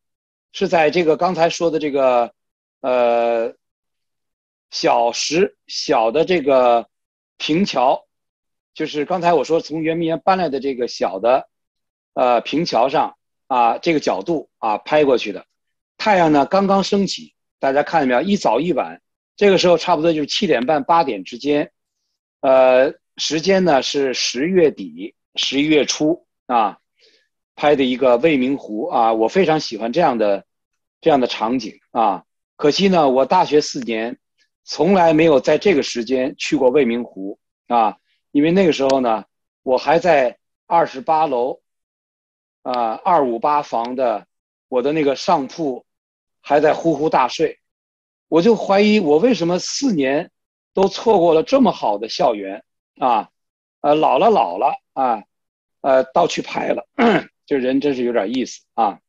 [0.51, 2.33] 是在这个刚才说的这个
[2.81, 3.53] 呃
[4.71, 6.87] 小石小的这个
[7.37, 8.05] 平桥，
[8.73, 11.47] 就是刚才我说从圆明园搬来的这个小的
[12.13, 13.17] 呃平桥上
[13.47, 15.45] 啊，这个角度啊拍过去的。
[15.97, 18.21] 太阳呢刚刚升起，大家看见没有？
[18.21, 19.01] 一早一晚，
[19.35, 21.71] 这个时候差不多就是七点半八点之间。
[22.39, 26.77] 呃，时间呢是十月底、十一月初啊，
[27.55, 30.45] 拍的一个未名湖啊，我非常喜欢这样的
[31.01, 32.23] 这样的场景啊。
[32.55, 34.19] 可惜呢，我大学四年
[34.63, 37.97] 从来没有在这个时间去过未名湖啊，
[38.31, 39.25] 因为那个时候呢，
[39.63, 41.59] 我还在二十八楼
[42.61, 44.27] 啊二五八房的
[44.69, 45.85] 我的那个上铺
[46.39, 47.59] 还在呼呼大睡，
[48.27, 50.29] 我就怀疑我为什么四年。
[50.77, 52.63] 都错过了这么好的校园
[52.99, 53.31] 啊，
[53.81, 55.23] 呃，老了老了啊，
[55.81, 56.87] 呃，倒去拍了，
[57.47, 58.99] 这人真是有点意思啊。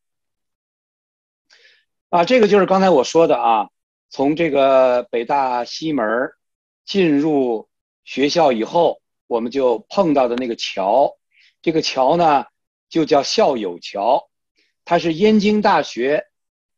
[2.09, 3.69] 啊，这个就是刚才我说的啊，
[4.09, 6.31] 从这个北大西门
[6.87, 7.69] 进入
[8.03, 11.19] 学校以后，我们就碰到的那个桥，
[11.61, 12.47] 这个桥呢
[12.89, 14.31] 就叫校友桥，
[14.87, 16.25] 它是燕京大学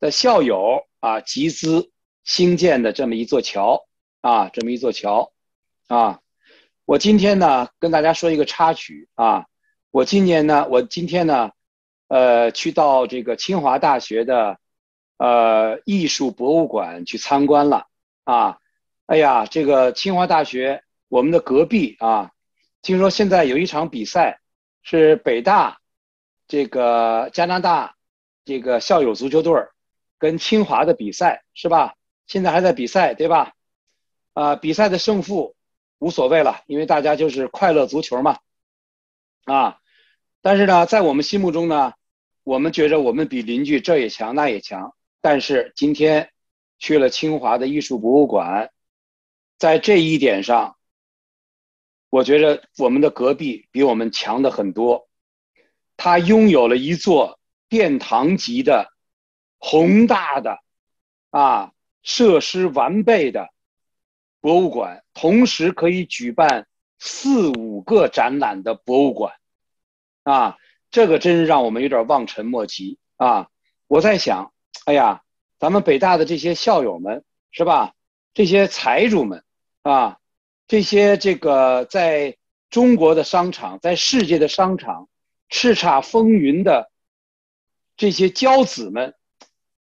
[0.00, 1.92] 的校友啊集资
[2.24, 3.86] 兴建的这么一座桥。
[4.20, 5.32] 啊，这么一座桥，
[5.88, 6.20] 啊，
[6.84, 9.46] 我今天呢跟大家说一个插曲啊，
[9.90, 11.52] 我今年呢，我今天呢，
[12.08, 14.58] 呃，去到这个清华大学的
[15.16, 17.86] 呃艺术博物馆去参观了
[18.24, 18.58] 啊，
[19.06, 22.32] 哎呀，这个清华大学我们的隔壁啊，
[22.82, 24.40] 听说现在有一场比赛
[24.82, 25.78] 是北大
[26.46, 27.96] 这个加拿大
[28.44, 29.54] 这个校友足球队
[30.18, 31.94] 跟清华的比赛是吧？
[32.26, 33.54] 现在还在比赛对吧？
[34.32, 35.56] 啊，比赛的胜负
[35.98, 38.38] 无所谓了，因为大家就是快乐足球嘛，
[39.44, 39.80] 啊，
[40.40, 41.92] 但是呢，在我们心目中呢，
[42.44, 44.94] 我们觉着我们比邻居这也强那也强。
[45.20, 46.30] 但是今天
[46.78, 48.70] 去了清华的艺术博物馆，
[49.58, 50.76] 在这一点上，
[52.08, 55.08] 我觉着我们的隔壁比我们强的很多。
[55.98, 58.90] 它拥有了一座殿堂级的、
[59.58, 60.60] 宏大的、
[61.30, 61.72] 啊
[62.02, 63.50] 设施完备的。
[64.40, 66.66] 博物馆同时可以举办
[66.98, 69.34] 四五个展览的博物馆，
[70.22, 70.56] 啊，
[70.90, 72.98] 这个真是让我们有点望尘莫及。
[73.16, 73.48] 啊，
[73.86, 74.52] 我在想，
[74.86, 75.22] 哎呀，
[75.58, 77.94] 咱们北大的这些校友们是吧？
[78.32, 79.44] 这些财主们
[79.82, 80.18] 啊，
[80.68, 82.38] 这些这个在
[82.70, 85.08] 中国的商场，在世界的商场
[85.50, 86.90] 叱咤风云的
[87.96, 89.14] 这些骄子们，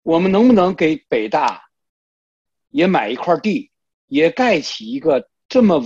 [0.02, 1.64] 我们能不能给北大
[2.68, 3.72] 也买一块地，
[4.14, 5.82] 也盖起一个这么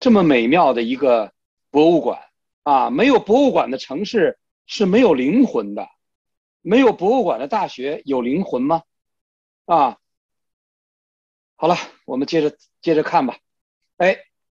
[0.00, 1.30] 这么美妙的一个
[1.70, 2.18] 博物馆
[2.62, 2.88] 啊？
[2.88, 5.86] 没有博物馆的城市是没有灵魂的，
[6.62, 8.82] 没有博物馆的大学有灵魂吗？
[9.66, 9.98] 啊？
[11.56, 11.76] 好了，
[12.06, 13.36] 我们接着接着看吧。
[13.98, 14.16] 哎，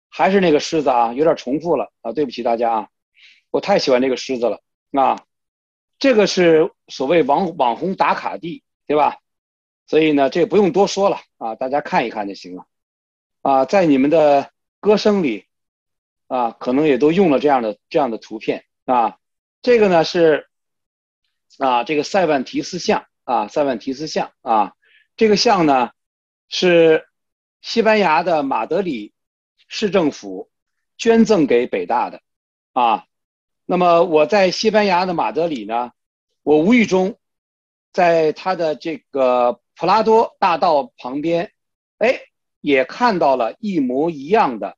[0.07, 2.89] 还是那个狮子啊，有点重复了啊，对不起大家啊。
[3.49, 4.61] 我太喜欢这个狮子了
[4.91, 5.25] 啊，
[5.97, 9.17] 这个是所谓网网红打卡地，对吧？
[9.88, 12.67] 所以呢，这不用多说了啊，大家看一看就行了。
[13.45, 15.45] 啊，在你们的歌声里
[16.25, 19.17] 啊，可能也都用了这样的这样的图片啊。
[19.61, 20.47] 这个呢是
[21.59, 24.73] 啊，这个塞万提斯像啊，塞万提斯像啊，
[25.15, 25.91] 这个像呢。
[26.47, 27.07] 是
[27.59, 29.13] 西班牙的马德里
[29.67, 30.51] 市政府
[30.95, 32.21] 捐赠给北大的
[32.71, 33.07] 啊。
[33.65, 35.91] 那么我在西班牙的马德里呢，
[36.43, 37.17] 我无意中
[37.91, 41.51] 在他的这个普拉多大道旁边，
[41.97, 42.21] 哎，
[42.66, 44.76] 也看到了一模一样的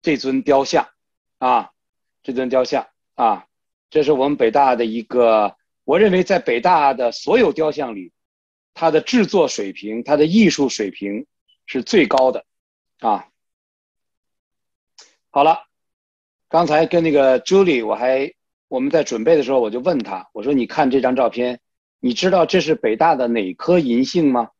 [0.00, 0.88] 这尊雕像
[1.36, 1.70] 啊，
[2.22, 3.46] 这尊雕像啊，
[3.90, 8.12] 这是我们北大的一个，我认为在北大的所有雕像里。
[8.78, 11.26] 它的制作水平，它的艺术水平
[11.64, 12.44] 是最高的，
[13.00, 13.28] 啊，
[15.30, 15.64] 好了，
[16.50, 18.34] 刚才跟那个 Julie，我还
[18.68, 21.60] 我们在准备的时候，我就问他，我说你看这张照片，
[22.00, 24.50] 你知道这是北大的哪颗银杏吗？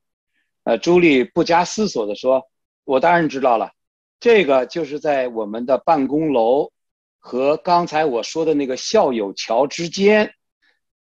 [0.64, 2.48] 呃朱莉不加思索的说，
[2.86, 3.72] 我当然知道了，
[4.18, 6.72] 这个就是在我们的办公楼
[7.18, 10.32] 和刚才我说的那个校友桥之间，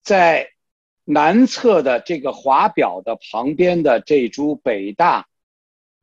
[0.02, 0.50] 在。
[1.10, 5.26] 南侧的这个华表的旁边的这株北大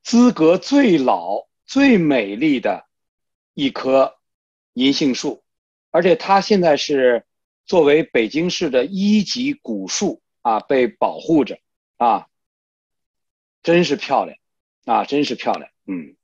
[0.01, 2.87] 资格最老、最美丽的
[3.53, 4.15] 一棵
[4.73, 5.43] 银杏树，
[5.91, 7.23] 而且它现在是
[7.67, 11.59] 作为北京市的一级古树啊，被保护着
[11.97, 12.25] 啊，
[13.61, 14.35] 真是漂亮
[14.85, 15.69] 啊，真是漂亮。
[15.85, 16.15] 嗯，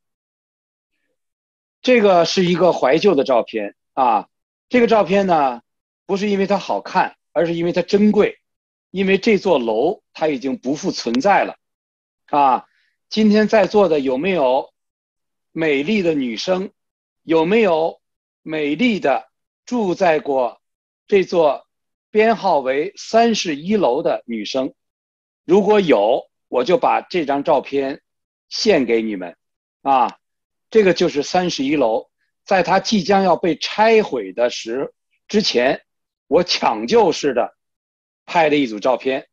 [1.82, 4.30] 这个是一个怀旧的照片啊，
[4.70, 5.62] 这个照片呢，
[6.05, 8.38] 不是因为它好看，而是因为它珍贵。
[8.91, 11.55] 因为这座楼它已经不复存在了，
[12.26, 12.66] 啊，
[13.07, 14.74] 今天在座的有没有
[15.53, 16.72] 美丽的女生？
[17.24, 18.01] 有没有
[18.41, 19.30] 美丽的
[19.66, 20.59] 住在过
[21.07, 21.68] 这座
[22.09, 24.74] 编号为三十一楼的女生？
[25.45, 28.01] 如果有，我就把这张照片
[28.52, 29.36] 献给你们，
[29.82, 30.20] 啊，
[30.70, 32.12] 这个就是三十一楼，
[32.45, 34.93] 在它即将要被拆毁的时
[35.28, 35.82] 之前，
[36.28, 37.58] 我抢救似的。
[38.24, 39.28] 拍的一组照片，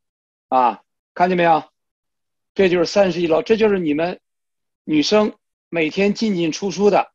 [0.48, 0.82] 啊，
[1.14, 1.62] 看见没有？
[2.54, 4.18] 这就是三十一楼，这就是你们
[4.82, 5.36] 女生
[5.68, 7.12] 每天进进出出的，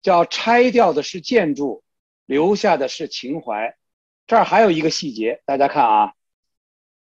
[0.00, 1.82] 叫拆掉的是建筑，
[2.24, 3.76] 留下的是情怀。
[4.26, 6.14] 这儿还有一个细节，大家看啊，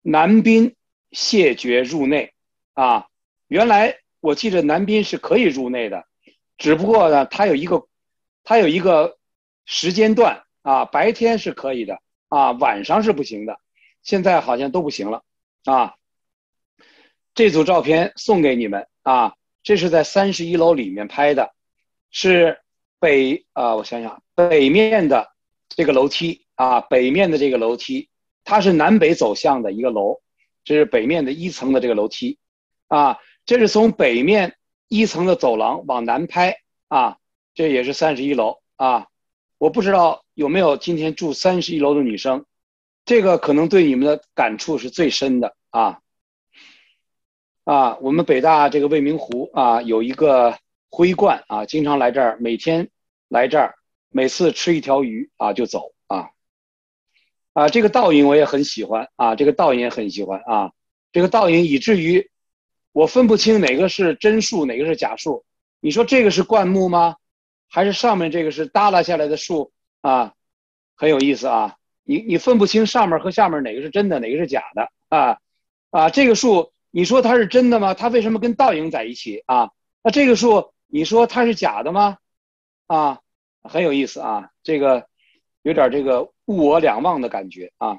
[0.03, 0.75] 男宾
[1.11, 2.33] 谢绝入内，
[2.73, 3.07] 啊，
[3.47, 6.05] 原来我记得男宾是可以入内的，
[6.57, 7.89] 只不过呢，他有一个，
[8.45, 9.17] 他有一个
[9.65, 11.99] 时间段啊，白天是可以的，
[12.29, 13.59] 啊，晚上是不行的。
[14.01, 15.23] 现在好像都不行了，
[15.65, 15.95] 啊！
[17.35, 19.33] 这组照片送给你们啊！
[19.61, 21.53] 这是在三十一楼里面拍的，
[22.09, 22.61] 是
[22.99, 25.33] 北啊，我想想，北面的
[25.67, 28.07] 这个楼梯啊，北面的这个楼梯，
[28.45, 30.21] 它是南北走向的一个楼，
[30.63, 32.37] 这是北面的一层的这个楼梯，
[32.87, 34.55] 啊，这是从北面
[34.87, 37.17] 一层的走廊往南拍啊，
[37.53, 39.07] 这也是三十一楼啊！
[39.57, 42.45] 我不知道有没有今天住三十一楼的女生。
[43.05, 45.99] 这个可能对你们的感触是最深的啊
[47.65, 47.97] 啊！
[47.97, 50.57] 我们北大这个未名湖啊，有一个
[50.89, 52.89] 灰鹳啊，经常来这儿，每天
[53.27, 53.75] 来这儿，
[54.09, 56.29] 每次吃一条鱼啊就走啊
[57.51, 57.67] 啊！
[57.67, 60.71] 这个倒影我也很喜欢啊，这个倒影也很喜欢啊，
[61.11, 62.31] 这个倒影以至于
[62.93, 65.43] 我分不清哪个是真树，哪个是假树。
[65.81, 67.17] 你说这个是灌木吗？
[67.67, 70.33] 还是上面这个是耷拉下来的树啊？
[70.95, 71.75] 很有意思啊。
[72.03, 75.39] 你你分不清上面和下面哪个是真的，哪个是假的啊？
[75.89, 77.93] 啊，这个树你说它是真的吗？
[77.93, 79.71] 它为什么跟倒影在一起啊？
[80.03, 82.17] 那这个树你说它是假的吗？
[82.87, 83.21] 啊，
[83.63, 85.07] 很有意思啊，这个
[85.63, 87.97] 有点这个物我两忘的感觉啊。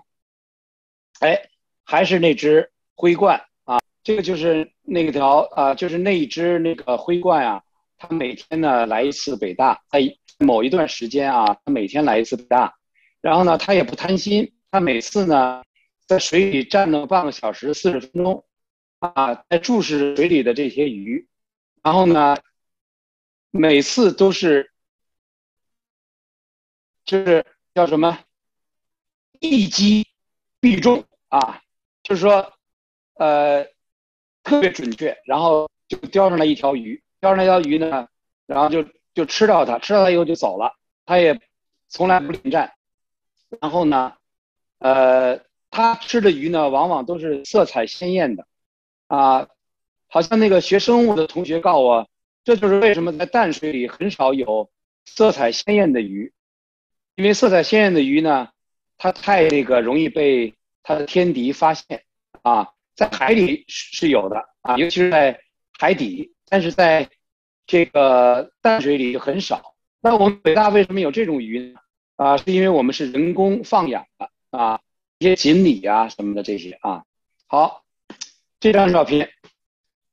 [1.21, 1.49] 哎，
[1.83, 3.41] 还是那只灰鹳，
[4.05, 7.65] 这个就是那条啊，就是那一只那个灰鹳啊，
[7.97, 10.01] 它每天呢来一次北大，在
[10.39, 12.77] 某一段时间啊，它每天来一次北大。
[13.23, 15.65] 然后呢，它也不贪心，它每次呢，
[16.07, 18.45] 在水里站了半个小时四十分钟，
[18.99, 21.27] 啊，在注视水里的这些鱼，
[21.83, 22.37] 然后呢，
[23.51, 24.71] 每次都是
[27.07, 28.19] 就是叫什么
[29.41, 30.07] 一击
[30.61, 31.63] 必中啊，
[32.03, 32.53] 就是说
[33.15, 33.67] 呃
[34.45, 38.07] 特别准确，然后就钓上来一条鱼，钓上来一条鱼呢，
[38.47, 38.85] 然后就
[39.15, 41.41] 就吃掉它，吃到它以后就走了，它也
[41.89, 42.73] 从来不临战。
[43.61, 44.15] 然后呢，
[44.79, 45.41] 呃，
[45.71, 48.47] 他吃的鱼呢，往往都是色彩鲜艳的，
[49.07, 49.49] 啊，
[50.09, 52.09] 好像那个学生物的同学告我，
[52.45, 54.71] 这就是为什么在淡水里很少有
[55.05, 56.33] 色彩鲜艳的鱼，
[57.15, 58.49] 因为色彩鲜艳的鱼呢，
[58.99, 62.03] 它太那个容易被它的天敌发现，
[62.43, 65.41] 啊，在海里是有的啊，尤其是在
[65.79, 67.09] 海底，但是在
[67.67, 69.75] 这个淡水里就很少。
[70.01, 71.81] 那我们北大为什么有这种鱼呢？
[72.17, 74.81] 啊，是因为我们是人工放养的啊，
[75.19, 77.05] 一些锦鲤啊什么的这些啊。
[77.47, 77.85] 好，
[78.61, 79.31] 这张照片，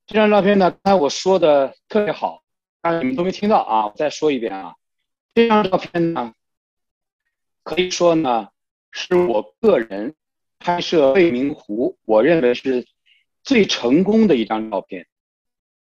[0.07, 2.41] 这张照片呢，刚才我说的特别好，
[2.81, 4.75] 但是你们都没听到啊，我再说一遍啊。
[5.35, 6.33] 这张照片呢，
[7.63, 8.49] 可以说呢，
[8.91, 10.15] 是我个人
[10.61, 12.85] 拍摄未名湖，我认为是
[13.43, 15.07] 最成功的一张照片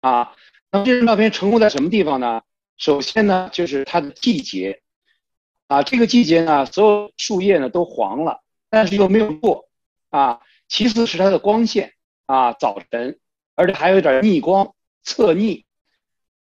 [0.00, 0.34] 啊。
[0.72, 2.42] 那么这张照片成功在什么地方呢？
[2.76, 4.80] 首先呢，就是它的季节。
[5.68, 9.68] 啊，这个季节呢，所有树叶呢都黄了，但是又没有落，
[10.08, 10.40] 啊。
[10.66, 11.92] 其次是它的光线，
[12.26, 13.20] 啊，早晨，
[13.54, 14.74] 而且还有点逆光，
[15.04, 15.64] 侧逆，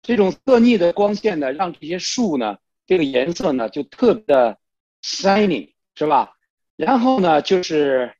[0.02, 4.58] 这种侧逆的光线呢，让这些树呢，这个颜色呢就特别的
[5.02, 6.34] shining，是吧？
[6.76, 8.14] 然后呢，就是，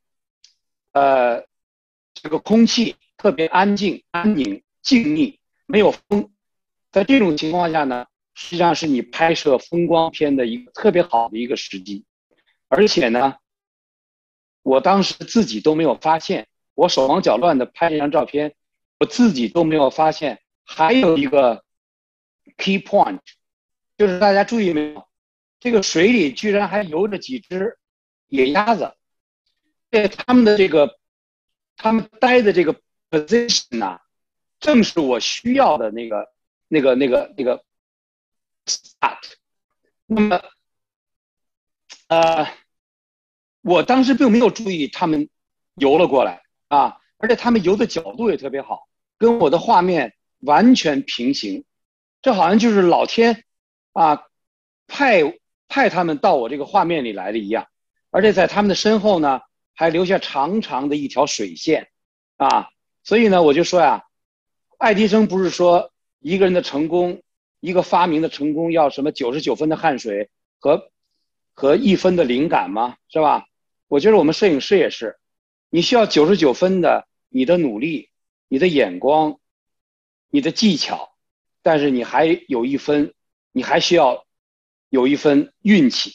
[0.96, 1.46] 呃，
[2.14, 5.36] 这个空气特别安静、安宁、静谧，
[5.66, 6.30] 没有风，
[6.90, 8.06] 在这种情况下呢。
[8.38, 12.04] 实际上是你拍摄风光片的一个特别好的一个时机，
[12.68, 13.36] 而且呢，
[14.62, 18.54] 我当时自己都没有发现，我手忙脚乱的拍这张照片，
[19.00, 21.64] 我自己都没有发现，还有一个
[22.58, 23.20] key point，
[23.96, 25.08] 就是大家注意没有，
[25.58, 27.78] 这个水里居然还游着几只
[28.28, 28.95] 野鸭子，
[29.90, 30.98] 在他们的这个，
[31.76, 32.80] 他们待的这个
[33.10, 34.00] position 啊，
[34.60, 36.28] 正是我需要的那个、
[36.68, 37.62] 那个、那个、那个。
[38.68, 39.18] start，
[40.06, 40.42] 那么，
[42.08, 42.48] 呃，
[43.62, 45.28] 我当时并没有注意他们
[45.76, 51.64] 游了过来啊，而且他们游的角度也特别好，跟我的画面完全平行，
[52.22, 53.44] 这好像就是老天
[53.92, 54.24] 啊
[54.88, 55.22] 派
[55.68, 57.68] 派他们到我这个画面里来的一样，
[58.10, 59.42] 而且在他们的身后呢
[59.76, 61.86] 还留下长长的一条水线
[62.36, 62.70] 啊，
[63.04, 64.02] 所以呢我就说呀，
[64.78, 67.22] 爱迪生不是说一个人的成功。
[67.60, 70.28] 一个发明的成功要什么九十九分的汗水
[70.60, 70.92] 和
[71.52, 72.96] 和一分的灵感吗？
[73.08, 73.46] 是吧？
[73.88, 75.16] 我觉得我们摄影师也是，
[75.70, 78.10] 你需要九十九分的你的努力、
[78.46, 79.40] 你的眼光、
[80.30, 81.16] 你的技巧，
[81.62, 83.14] 但是你还有一分，
[83.52, 84.24] 你还需要
[84.90, 86.12] 有一分运气。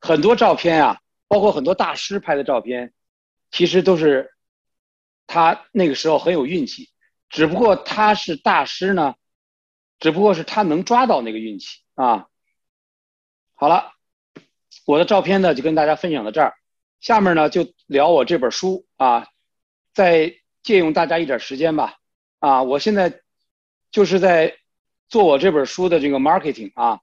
[0.00, 2.94] 很多照片啊，包括很多大师拍的照片，
[3.54, 4.34] 其实都是
[5.28, 6.90] 他那个时候很有运气，
[7.30, 9.14] 只不过他是大师呢。
[10.00, 12.26] 只不过是他能抓到那个运气啊。
[13.54, 13.92] 好了，
[14.84, 16.52] 我的照片呢就跟大家分享到这儿，
[17.00, 19.28] 下面呢就聊我这本书啊。
[19.92, 20.34] 再
[20.64, 21.94] 借用大家一点时间吧
[22.40, 23.20] 啊，我现在
[23.92, 24.58] 就是在
[25.08, 27.00] 做我这本书的这个 marketing 啊。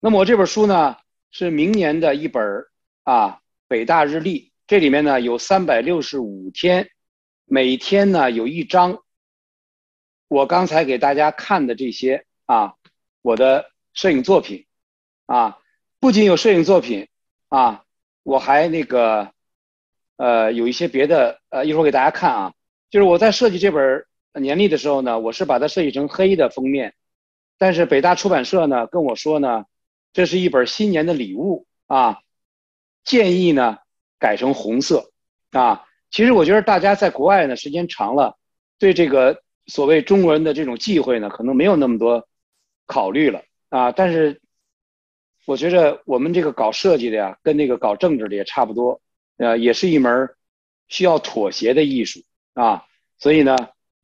[0.00, 0.96] 那么我这本书呢
[1.30, 2.66] 是明年的一本
[3.04, 6.88] 啊北大日历，这里面呢有三百六十五天，
[7.44, 9.02] 每天呢有一张。
[10.26, 12.74] 我刚才给大家看的这些啊，
[13.20, 14.66] 我的摄影作品
[15.26, 15.58] 啊，
[16.00, 17.08] 不仅有摄影作品
[17.50, 17.84] 啊，
[18.22, 19.32] 我还那个
[20.16, 22.54] 呃有一些别的呃，一会儿给大家看啊。
[22.88, 26.94] 就是我在设计这本年历的时候呢，我是把它设计成黑的封面，
[27.58, 29.66] 但是北大出版社呢跟我说呢，
[30.14, 32.20] 这是一本新年的礼物啊，
[33.04, 33.78] 建议呢
[34.18, 35.10] 改成红色
[35.50, 35.84] 啊。
[36.10, 38.36] 其实我觉得大家在国外呢时间长了，
[38.78, 39.42] 对这个。
[39.66, 42.28] 所谓中国人的这种忌讳呢，可能没有那么多
[42.84, 43.40] 考虑了
[43.70, 43.92] 啊。
[43.92, 44.42] 但是
[45.46, 49.00] 我觉着我们这个搞设计的呀，跟那个搞政治的也差不多，
[49.38, 50.28] 呃，也是一门
[50.88, 52.20] 需要妥协的艺术
[52.52, 52.84] 啊。
[53.16, 53.56] 所以呢，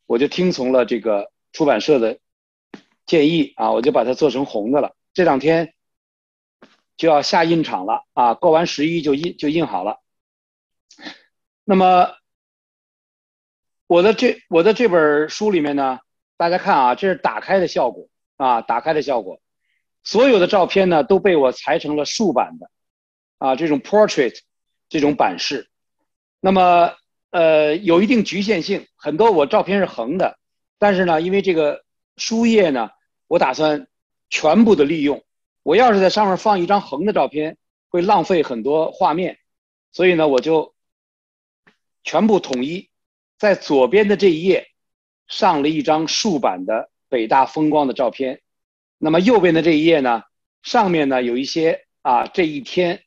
[0.07, 2.19] 我就听从了这个出版社的
[3.05, 4.97] 建议啊，我就把它做成红的了。
[5.13, 5.75] 这两天
[7.01, 10.01] 就要下印厂了啊，过完十一就印就印好了。
[11.65, 12.11] 那么。
[13.87, 15.99] 我的这我的这本书里面呢，
[16.37, 19.41] 大家看啊，这是打开的效果啊，打开的效果，
[20.05, 22.71] 所有的照片呢都被我裁成了竖版的，
[23.39, 24.39] 啊，这种 portrait
[24.89, 25.69] 这种版式。
[26.39, 26.95] 那么
[27.31, 30.39] 呃有一定局限性，很多我照片是横的，
[30.79, 31.85] 但是呢，因为这个
[32.17, 32.91] 书页呢，
[33.27, 33.89] 我打算
[34.29, 35.25] 全部的利用。
[35.63, 37.59] 我要是在上面放一张横的照片，
[37.89, 39.39] 会浪费很多画面，
[39.93, 40.75] 所以呢，我就
[42.03, 42.89] 全部统一
[43.39, 44.69] 在左边的这一页
[45.29, 48.41] 上了一张竖版的北大风光的照片。
[48.97, 50.23] 那么右边的这一页呢，
[50.63, 53.03] 上面呢有一些啊这一天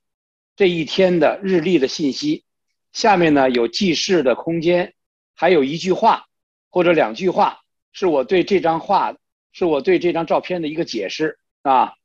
[0.56, 2.46] 这一天的日历的信息，
[2.92, 4.94] 下面呢有记事的空间，
[5.34, 6.28] 还有一句话
[6.70, 9.16] 或者两句话，是我对这张画
[9.52, 11.96] 是我对这张照片的一个解释啊。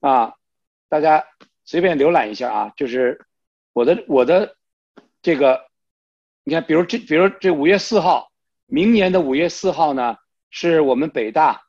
[0.00, 0.34] 啊，
[0.88, 1.24] 大家
[1.64, 3.26] 随便浏览一下啊，就是
[3.72, 4.56] 我的我的
[5.22, 5.66] 这个，
[6.42, 8.30] 你看，比如这，比如这五月四号，
[8.66, 10.16] 明年的五月四号呢，
[10.50, 11.62] 是我们北大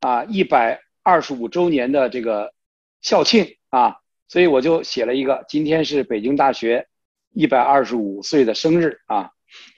[0.00, 2.54] 啊一百二十五周年的这个
[3.02, 6.88] 校庆啊，所以我就写了一个，今天是北京大学
[7.34, 9.30] 一百二十五岁的生日啊，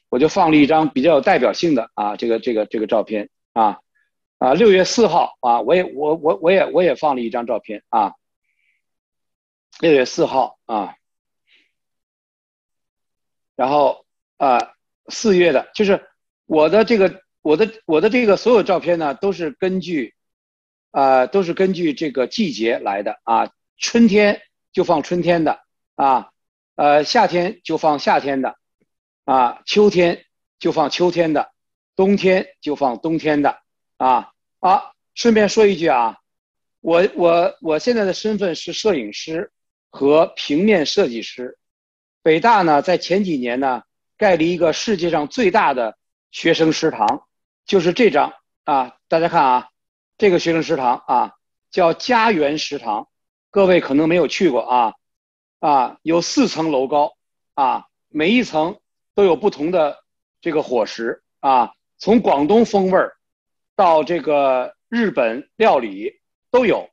[0.08, 3.80] 我就放了一张比较有代表性的啊这个这个这个照片啊。
[4.38, 8.14] 啊，六月四号啊，我也我我我也我也放了一张照片啊。
[9.80, 10.96] 六月四号啊，
[13.54, 14.06] 然后
[14.38, 14.58] 啊，
[15.08, 16.06] 四月的，就是
[16.46, 20.14] 我的这个我的我的这个所有照片呢，都是根据
[20.90, 23.50] 啊，都是根据这个季节来的啊。
[23.78, 24.40] 春天
[24.72, 25.60] 就放春天的
[25.94, 26.30] 啊，
[26.76, 28.56] 呃，夏天就放夏天的
[29.24, 30.24] 啊，秋天
[30.58, 31.52] 就放秋天的，
[31.94, 33.60] 冬天就放冬天的。
[33.96, 34.92] 啊啊！
[35.14, 36.18] 顺便说一句啊，
[36.80, 39.50] 我我我现在的身份是摄影师
[39.88, 41.56] 和平面设计师。
[42.22, 43.82] 北大呢，在前几年呢，
[44.18, 45.96] 盖了一个世界上最大的
[46.30, 47.26] 学生食堂，
[47.64, 48.34] 就是这张
[48.64, 48.96] 啊。
[49.08, 49.68] 大家看啊，
[50.18, 51.34] 这个学生食堂啊，
[51.70, 53.08] 叫家园食堂。
[53.50, 54.94] 各位可能没有去过啊
[55.60, 57.16] 啊，有四层楼高
[57.54, 58.78] 啊，每一层
[59.14, 60.04] 都有不同的
[60.42, 63.15] 这个伙食啊，从广东风味儿。
[63.76, 66.20] 到这个日本料理
[66.50, 66.88] 都有，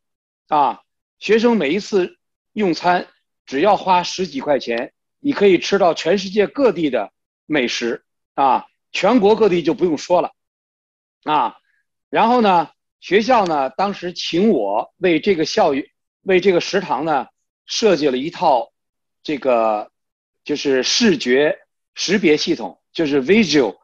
[0.50, 0.82] 啊，
[1.18, 2.18] 学生每一次
[2.52, 3.08] 用餐
[3.46, 7.14] 只要花十几块钱，你可以吃到全世界各地的
[7.46, 8.04] 美食，
[8.34, 10.34] 啊，全国各地就不用说了，
[11.24, 11.56] 啊，
[12.10, 12.70] 然后呢，
[13.00, 15.86] 学校呢当时请我为这个校园
[16.24, 17.28] 为这个食堂呢
[17.66, 18.74] 设计了一套
[19.24, 19.90] 这个
[20.44, 21.60] 就是视觉
[21.96, 23.78] 识别系统，就是 Visual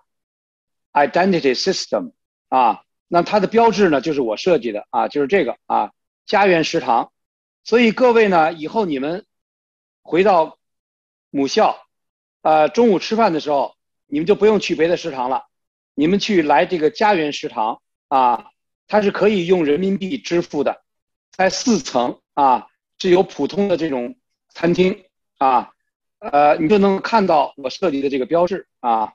[0.92, 2.12] Identity System，
[2.50, 2.84] 啊。
[3.12, 5.92] 那它的标志呢，就是我设计的啊，就是这个啊，
[6.28, 7.12] 家园食堂。
[7.64, 9.26] 所以各位呢，以后你们
[10.04, 10.60] 回到
[11.32, 11.88] 母校，
[12.44, 15.48] 呃，中午吃饭的时候，你们就不用去别的食堂了，
[15.96, 18.52] 你们去来这个家园食堂啊，
[18.88, 20.84] 它是可以用人民币支付的，
[21.32, 22.68] 在四层啊，
[23.00, 24.18] 是有普通的这种
[24.50, 25.04] 餐厅
[25.40, 25.72] 啊，
[26.20, 29.14] 呃，你就能看到我设计的这个标志啊，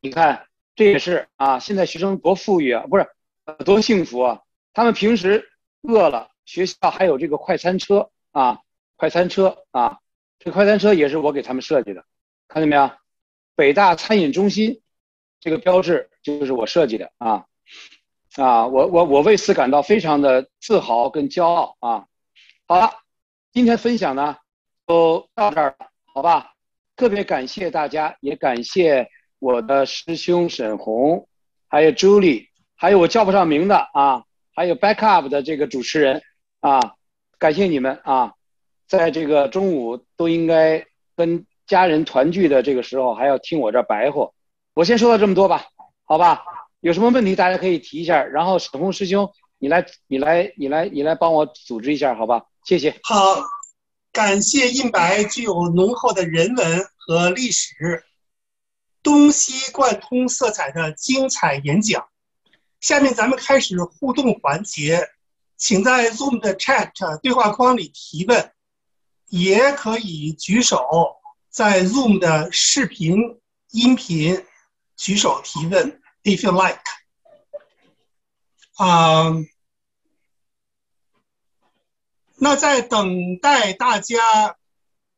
[0.00, 0.46] 你看。
[0.74, 3.06] 这也是啊，现在学生多富裕啊，不是，
[3.64, 4.40] 多幸福啊！
[4.72, 5.50] 他们平时
[5.82, 8.60] 饿了，学校还有这个快餐车啊，
[8.96, 9.98] 快餐车啊，
[10.38, 12.04] 这快餐车也是我给他们设计的，
[12.48, 12.90] 看见没有？
[13.56, 14.80] 北大餐饮中心
[15.38, 17.44] 这个标志就是我设计的啊，
[18.36, 22.06] 啊，我我我为此感到非常的自豪跟骄傲啊！
[22.66, 22.90] 好了，
[23.52, 24.36] 今天分享呢
[24.86, 25.76] 就到这儿，
[26.14, 26.54] 好吧？
[26.96, 29.10] 特别感谢大家，也感谢。
[29.40, 31.26] 我的师兄沈红，
[31.66, 34.22] 还有 Julie，还有我叫不上名的啊，
[34.54, 36.22] 还有 backup 的这个主持人
[36.60, 36.94] 啊，
[37.38, 38.34] 感谢你们啊，
[38.86, 40.86] 在这个中午都应该
[41.16, 44.32] 跟家人团聚的这个时候，还要听我这白活。
[44.74, 45.64] 我先说到这么多吧，
[46.04, 46.44] 好吧？
[46.80, 52.44] 有什么问题大家可以提一下，然后沈红师兄，你来，你来，你来，你来帮我组织一下，好吧？
[52.64, 52.94] 谢谢。
[53.02, 53.42] 好，
[54.12, 58.04] 感谢印白具有浓厚的人文和历史。
[59.02, 62.08] 东西贯通色彩的精彩演讲，
[62.80, 65.08] 下面咱们开始互动环节，
[65.56, 68.52] 请在 Zoom 的 Chat 对话框里提问，
[69.28, 71.16] 也可以举手
[71.48, 73.40] 在 Zoom 的视频、
[73.70, 74.44] 音频
[74.96, 76.82] 举手提问，If you like。
[78.74, 79.32] 啊，
[82.36, 84.56] 那在等待大家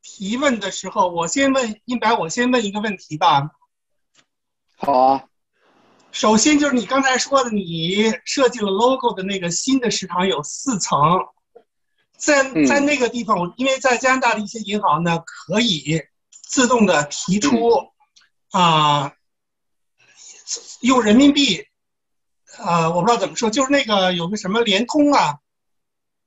[0.03, 3.51] 提问的时候，我先问一白，我先问一个问题吧。
[4.85, 5.25] 好啊，
[6.11, 10.99] 首先就是你刚才说的，你设计了 logo 的那个新的食堂有四层，
[12.19, 17.93] 在在那个地方，我因为在加拿大的一些银行呢，可以自动的提出
[18.51, 19.13] 啊，
[20.81, 21.65] 用人民币，
[22.59, 25.39] 啊，我不知道怎么说，就是那个有个什么联通啊，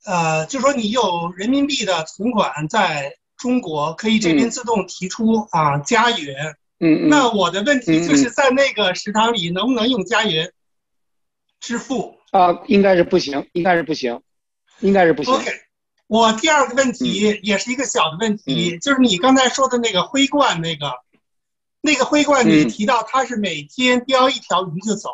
[0.06, 6.56] 呃，就说你有人民币的存款在中国，可以这边自动提出啊，加元。
[6.80, 7.10] 嗯嗯。
[7.10, 10.50] 那我的问题就是在那个食堂里能不能用佳云
[11.60, 12.18] 支付？
[12.32, 14.22] 啊，应该是不行，应该是不行，
[14.80, 15.34] 应该是不行。
[15.34, 15.50] OK，
[16.08, 20.92] 我第二个问题也是一个小的问题，就是你刚才说的那个灰罐那个，
[21.80, 25.12] 那个灰罐你提到它是每天叼一条鱼就走，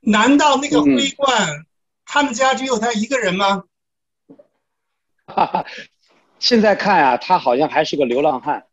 [0.00, 1.66] 难道那个灰罐
[2.06, 3.64] 他们家只有他一个人吗？
[5.26, 5.66] 哈哈，
[6.38, 8.64] 现在看啊，他好像还是个流浪汉，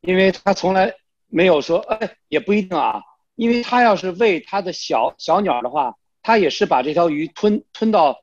[0.00, 0.94] 因为他从来
[1.34, 3.02] 没有说，哎，也不一定啊，
[3.34, 5.94] 因为他要是喂他的小小鸟的话。
[6.26, 8.16] 他也是把这条鱼吞吞到，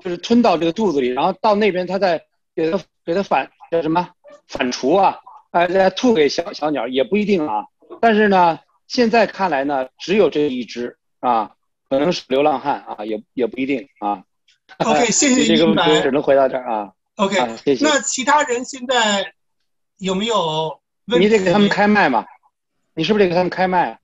[0.00, 2.20] 就是吞到这个肚子里，然后到那边他再
[2.52, 4.10] 给它给它反叫什么
[4.48, 5.20] 反刍啊，
[5.52, 7.64] 哎再吐给小小鸟也不一定啊。
[8.00, 8.58] 但是呢，
[8.88, 11.52] 现在看来呢，只有这一只啊，
[11.88, 14.24] 可能是流浪汉啊，也也不一定啊。
[14.78, 16.92] OK，谢谢这个问题只能回到这儿啊。
[17.14, 17.84] OK，谢谢。
[17.84, 19.32] 那其他人现在
[19.98, 20.81] 有没有？
[21.04, 22.24] 你得给他们开麦嘛？
[22.94, 23.98] 你是不是得给他们开麦？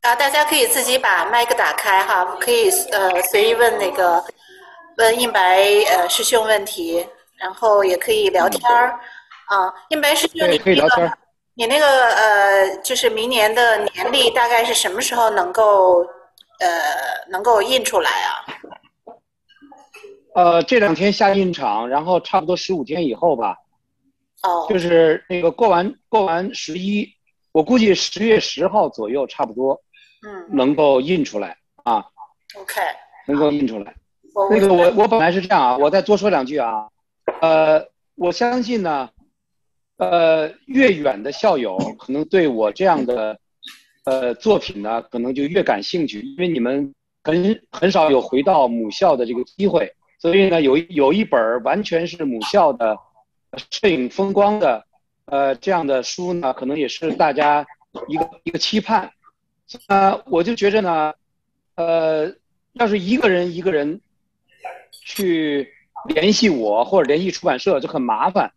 [0.00, 4.24] 啊，大家可以自己把麦克打开哈，可以呃随意问那个
[4.96, 8.98] 问印白呃师兄问题，然后也可以聊天儿
[9.46, 9.72] 啊。
[9.90, 11.12] 印白师兄，你那个
[11.54, 16.00] 你那个呃，就是明年的年历大概是什么时候能够
[16.58, 16.68] 呃
[17.28, 18.44] 能够印出来啊？
[20.34, 23.56] 呃，这两天下印厂，然后差不多十五天以后吧。
[24.42, 24.66] 哦。
[24.68, 27.08] 就是那个过完过完十一，
[27.52, 29.80] 我估计十月十号左右差不多。
[30.24, 32.04] 嗯，能够印出来啊
[32.56, 32.80] ，OK，
[33.26, 33.92] 能够印出来。
[34.48, 36.86] 那个我我本来是这样啊，我再多说两句啊。
[37.40, 37.84] 呃，
[38.14, 39.10] 我相信呢，
[39.96, 43.36] 呃，越远的校友可能对我这样的
[44.04, 52.96] 呃作品呢，可能就越感兴趣，因为你们很很少有回到母校的这个机会，所以呢，有有一本完全是母校的
[53.70, 54.84] 摄影风光的
[55.26, 57.66] 呃这样的书呢，可能也是大家
[58.08, 59.10] 一个一个期盼。
[59.86, 61.14] 呃，我就觉着呢，
[61.76, 62.34] 呃，
[62.72, 64.00] 要是一个人一个人
[65.04, 65.68] 去
[66.06, 68.52] 联系我或者联系出版社就很麻烦，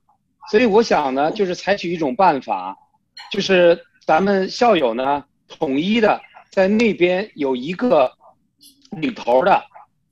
[0.50, 2.78] 所以我想呢，就是采取一种办法，
[3.32, 6.22] 就是咱们校友呢统一的
[6.52, 8.12] 在那边有一个
[8.91, 9.64] 领头的，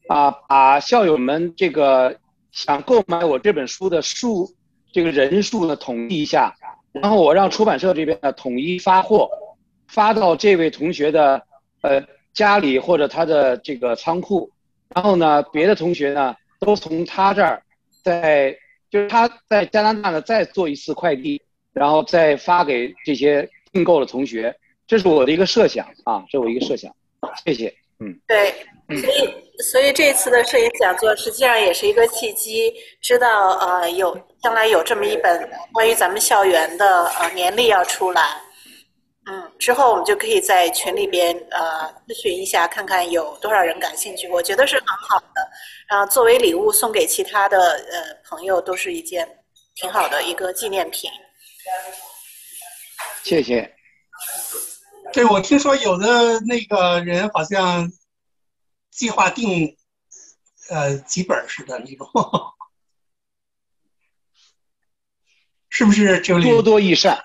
[0.08, 2.18] 啊，把校友们这个
[2.52, 4.54] 想购买我这本书的数
[4.94, 6.56] 这个人数呢统计一下，
[6.94, 9.30] 然后我让出版社这边呢统一发货。
[9.86, 11.39] 发到这位同学的
[11.82, 14.50] 呃家里或者他的这个仓库，
[14.96, 17.62] 然后呢，别的同学呢都从他这儿
[18.02, 18.58] 再
[18.89, 21.39] 就是他在加拿大呢再做一次快递，
[21.74, 24.56] 然后再发给这些订购的同学，
[24.88, 26.91] 这是我的一个设想啊，这是我一个设想，
[27.46, 28.52] 谢谢，嗯，对，
[29.00, 38.41] 所以所以这次的摄影讲座实际上也是一个契机，知道呃有将来有这么一本关于咱们校园的呃年历要出来。
[39.26, 44.28] 嗯，之后我们就可以在群里边呃咨询一下，看看有多少人感兴趣。
[44.28, 45.50] 我觉得是很好的，
[45.88, 47.58] 然后作为礼物送给其他的
[47.89, 49.26] 呃朋友，都是一件
[49.76, 51.10] 挺好的一个纪念品。
[53.24, 53.74] 谢谢。
[55.14, 57.89] 对，我听说有的那个人好像
[58.91, 59.78] 计划订
[60.70, 62.10] 呃几本似的那种，
[65.74, 66.20] 是不是？
[66.44, 67.18] 多多益善。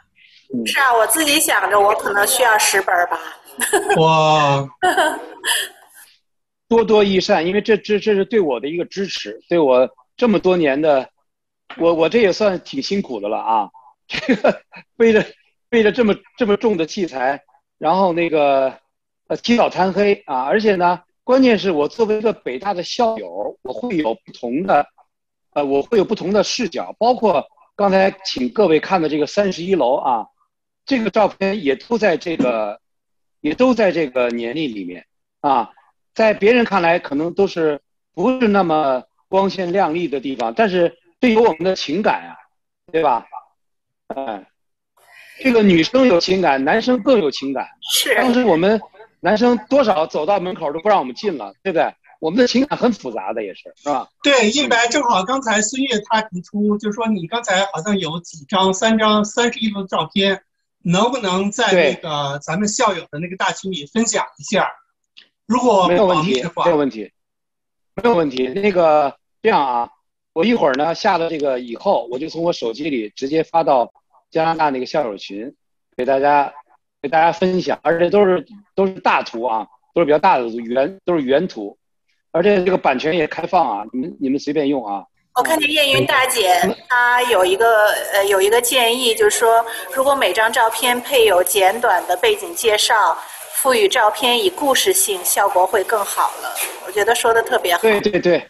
[0.65, 3.21] 是啊，我自己想着，我可能需要十本吧。
[4.01, 4.67] 哇，
[6.67, 9.87] 多多益善，因为这这这是对我的一个支持，对我
[10.17, 11.07] 这么多年的，
[11.77, 13.69] 我我这也算挺辛苦的了啊。
[14.07, 14.63] 这个
[14.97, 15.23] 背着
[15.69, 17.43] 背着这么这么重的器材，
[17.77, 18.73] 然后那个
[19.27, 24.87] 呃起早贪黑啊，而且呢，关键是我作为一个北大的校友，我会有不同的
[25.53, 27.47] 呃，我会有不同的视角，包括
[27.79, 30.27] 刚才请各位看的这个三十一楼啊。
[30.85, 32.81] 这个照片也都在这个，
[33.43, 35.05] 也都在这个年历里面
[35.43, 35.71] 啊，
[36.15, 37.79] 在别人看来可能都是
[38.15, 42.33] 不是那么光鲜亮丽的地方，但是对于我们的情感啊，
[42.91, 43.27] 对吧？
[44.07, 44.47] 哎，
[45.43, 47.69] 这个女生有情感，男生更有情感。
[47.83, 48.15] 是。
[48.15, 48.81] 当时我们
[49.21, 51.95] 男生多少走到门口都不让我们进了，对不对？
[52.19, 54.09] 我们的情感很复杂的，也是，是吧？
[54.23, 60.43] 对，印白正好刚才孙悦他提出，就是说你刚才好像有几张，三张三十一幅照片。
[60.81, 64.71] 能不能在那个咱们校友的那个大群里分享一下？
[65.45, 67.11] 如果没有问题的话，没有问题，
[67.95, 68.47] 没有问题。
[68.49, 69.91] 那个这样啊，
[70.33, 73.93] 我一会儿呢下了这个以后，我就从我手机里直接发到
[74.31, 75.53] 加拿大那个校友群，
[75.97, 76.55] 给大家
[77.03, 78.47] 给大家分享，而且都是
[78.77, 81.77] 都是大图啊，都是比较大的原都是原图，
[82.39, 85.03] 而且这个版权也开放啊，你们你们随便用啊。
[85.35, 86.57] 我看见燕云大姐
[86.89, 93.19] 她有一个呃有一个建议，就是说如果每张照片配有简短的背景介绍，
[93.55, 96.55] 赋予照片以故事性，效果会更好了。
[96.87, 97.83] 我觉得说的特别好。
[97.83, 98.49] 对对对，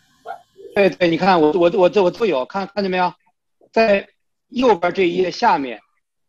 [0.74, 3.10] 对对，你看我我我这我都有看看见没有，
[3.72, 4.06] 在
[4.48, 5.80] 右边这一页下面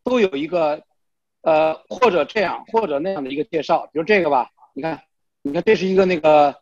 [0.05, 0.81] 都有一个
[1.41, 4.97] 呃或者这样或者那样的一个介绍，比如这个吧，你看
[5.41, 6.55] 你看这是一个那个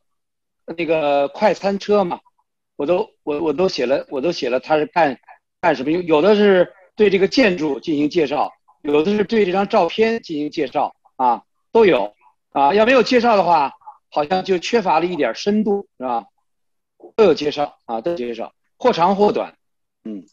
[0.76, 2.20] 那个快餐车嘛，
[2.76, 5.18] 我都我我都写了我都写了他是干
[5.62, 8.52] 干什么用，有的是对这个建筑进行介绍，
[8.82, 11.44] 有的是对这张照片进行介绍啊。
[11.74, 12.16] 都有
[12.54, 13.72] 啊，要没有介绍的话，
[14.10, 16.26] 好像就缺乏了一点深度，是吧？
[17.16, 19.54] 都有介绍啊，都有介绍，或长或短，
[20.04, 20.24] 嗯，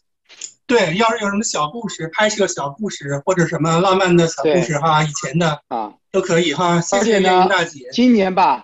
[0.65, 6.81] 对，要是有什么小故事，拍摄小故事或者什么浪漫的小故事哈，以前的啊都可以哈。
[6.81, 7.89] 谢谢呢，大姐。
[7.91, 8.63] 今年吧，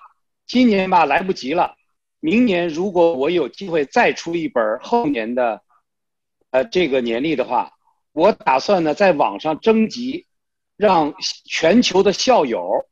[0.51, 1.75] 今年吧来不及了，
[2.19, 5.61] 明年如果我有机会再出一本后年的，
[6.49, 7.71] 呃，这个年历的话，
[8.11, 10.27] 我打算呢在网上征集。
[10.77, 11.13] 让
[11.45, 12.83] 全球的校友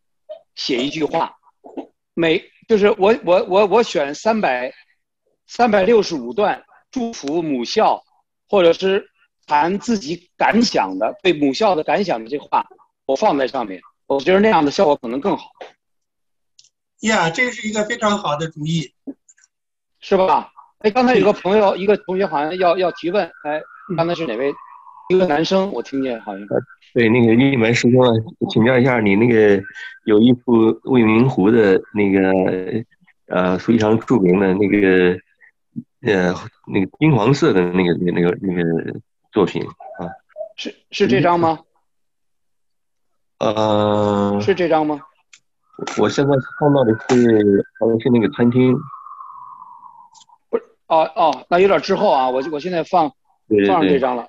[0.53, 1.36] 写一句话，
[2.14, 4.72] 每就是我我我我选三百
[5.47, 8.03] 三百六十五段祝福母校，
[8.47, 9.03] 或者是
[9.47, 12.64] 谈自己感想的对母校的感想的这话，
[13.07, 15.49] 我放在上面，我觉得那样的效果可能更好。
[17.02, 18.93] 呀，这是一个非常好的主意，
[20.00, 20.52] 是吧？
[20.80, 23.62] 哎，刚才有个朋友，一个同学好像要要提问，哎，
[23.97, 24.54] 刚才是哪位？
[25.10, 26.47] 一个男生，我听见好像。
[26.93, 28.12] 对，那个一门师兄啊，
[28.50, 29.62] 请教一下，你那个
[30.06, 32.84] 有一幅未名湖的那个
[33.28, 35.20] 呃非常著名的那个
[36.02, 36.34] 呃
[36.68, 39.00] 那个金黄色的那个那个那个
[39.32, 40.06] 作品啊，
[40.56, 41.60] 是是这张吗？
[43.39, 45.02] 呃，是这张吗？
[45.98, 48.74] 我现在看到的是好像是那个餐厅，
[50.50, 53.12] 不是哦哦，那有点滞后啊，我我现在放
[53.68, 54.26] 放上这张了。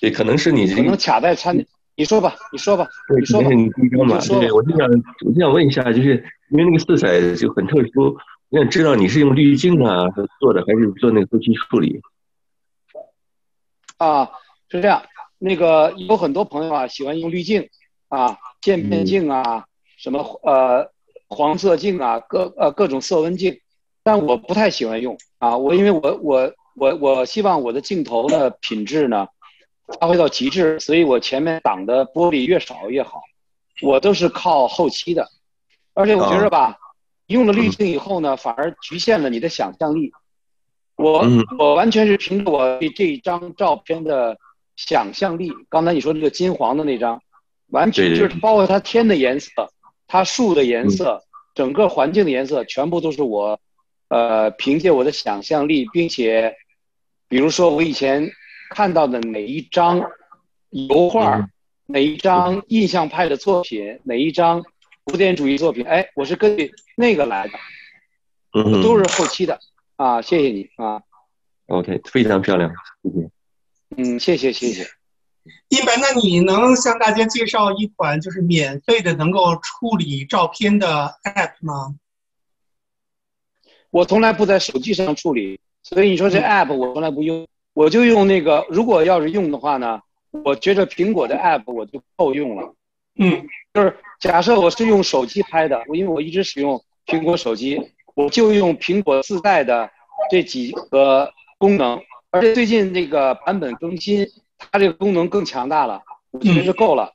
[0.00, 1.56] 对可能是你可能卡在餐，
[1.94, 2.86] 你说吧，你说吧，
[3.18, 3.48] 你说吧。
[3.48, 4.86] 你第一张嘛，对，我就想，
[5.24, 8.16] 我就想问一下，就是因为那个色彩就很特殊，
[8.50, 10.04] 我想知道你是用滤镜啊
[10.40, 12.00] 做的，还是做那个后期处理？
[13.96, 14.30] 啊，
[14.68, 15.02] 是这样，
[15.38, 17.68] 那个有很多朋友啊喜欢用滤镜
[18.08, 19.64] 啊，渐变镜啊，
[19.96, 20.90] 什么呃
[21.28, 23.60] 黄色镜啊，各呃各种色温镜，
[24.02, 29.26] 但我不太喜欢用啊，我因为我我我我希望我的镜头的品质呢。
[30.00, 33.20] 发挥到极致，所以我前面挡的玻璃越少越好。
[33.80, 35.28] 我都是靠后期的，
[35.94, 36.76] 而且我觉得吧，
[37.28, 40.10] 用了滤镜以后呢，反而局限了你的想象力。
[40.96, 41.24] 我
[41.56, 44.36] 我完全是凭着我对这张照片的
[44.74, 45.52] 想象力。
[45.68, 47.22] 刚才你说那个金黄的那张，
[47.68, 49.70] 完全就是包括它天的颜色、
[50.06, 51.22] 它树的颜色、
[51.54, 53.58] 整个环境的颜色，全部都是我，
[54.08, 56.56] 呃，凭借我的想象力，并且，
[57.28, 58.30] 比如说我以前。
[58.68, 60.02] 看到的哪一张
[60.70, 61.48] 油画，
[61.86, 64.60] 哪一张印象派的作品，哪一张
[65.04, 65.86] 古典主义作品？
[65.86, 67.52] 哎，我是根据那个来的，
[68.54, 69.60] 嗯，都是后期的
[69.94, 70.20] 啊。
[70.20, 71.00] 谢谢你啊。
[71.66, 72.72] OK，非常漂亮，
[73.04, 73.30] 谢谢。
[73.96, 74.84] 嗯，谢谢谢谢。
[75.68, 81.96] 一般，那你能向大家介绍一款就是免费的能够处理照片的 App 吗？
[83.90, 87.46] 我从来不在手机上处理，所以你说这 App 我从来不用。
[87.72, 92.74] 我就用那个，如果要是用的话呢，我觉得苹果的 app 我就够用了。
[93.16, 99.90] 嗯，就是假设我是用手机拍的，我因为我一直使用苹果手机，我就用苹果自带的
[100.30, 104.26] 这几个功能，而且最近这个版本更新，
[104.58, 107.12] 它这个功能更强大了，我觉得就够了。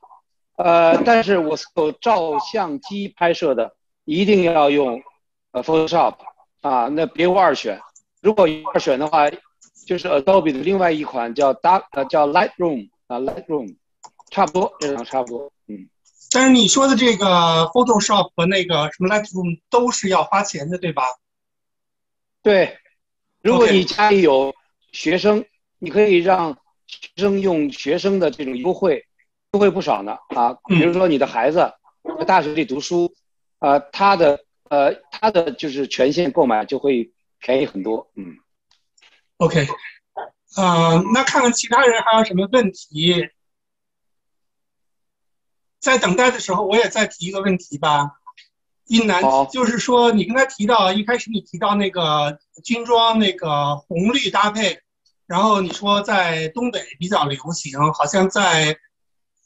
[0.58, 3.76] 呃，但是我有照相机拍摄的，
[4.06, 5.02] 一定要用
[5.52, 6.16] 呃 Photoshop
[6.62, 7.80] 啊，那别无二选。
[8.22, 9.30] 如果二选的话。
[9.84, 13.76] 就是 Adobe 的另外一款叫 Dark 呃叫 Lightroom 啊 Lightroom，
[14.30, 15.90] 差不多这两差不多，嗯。
[16.32, 17.26] 但是你说的这个
[17.74, 21.04] Photoshop 和那个什么 Lightroom 都是要花钱的，对吧？
[22.44, 22.78] 对，
[23.42, 24.54] 如果你家里有
[24.92, 25.44] 学生，
[25.80, 26.60] 你可以让学
[27.16, 29.06] 生用学生的这种优惠，
[29.54, 30.58] 优惠不少呢啊。
[30.68, 31.74] 比如说你的孩子
[32.20, 33.14] 在大学里读书，
[33.60, 38.38] 啊，他的呃他的就是权限购买就会便宜很多，嗯。
[39.38, 39.68] OK，
[40.56, 43.30] 呃，那看看其他人还有什么问题。
[45.80, 48.12] 在等待的时候，我也再提一个问题吧。
[48.86, 54.82] 一男就是说，你刚才提到一开始你提到那个军装那个红绿搭配，
[55.32, 58.76] 然后你说在东北比较流行，好像在，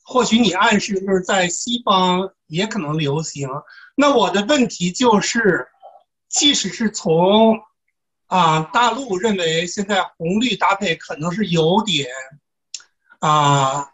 [0.02, 3.48] 或许你暗示就是在西方也可能流行。
[3.96, 5.68] 那我的问题就是，
[6.28, 7.60] 即使是从
[8.26, 12.10] 啊，大陆认为现在红绿搭配可能是有点
[13.20, 13.92] 啊，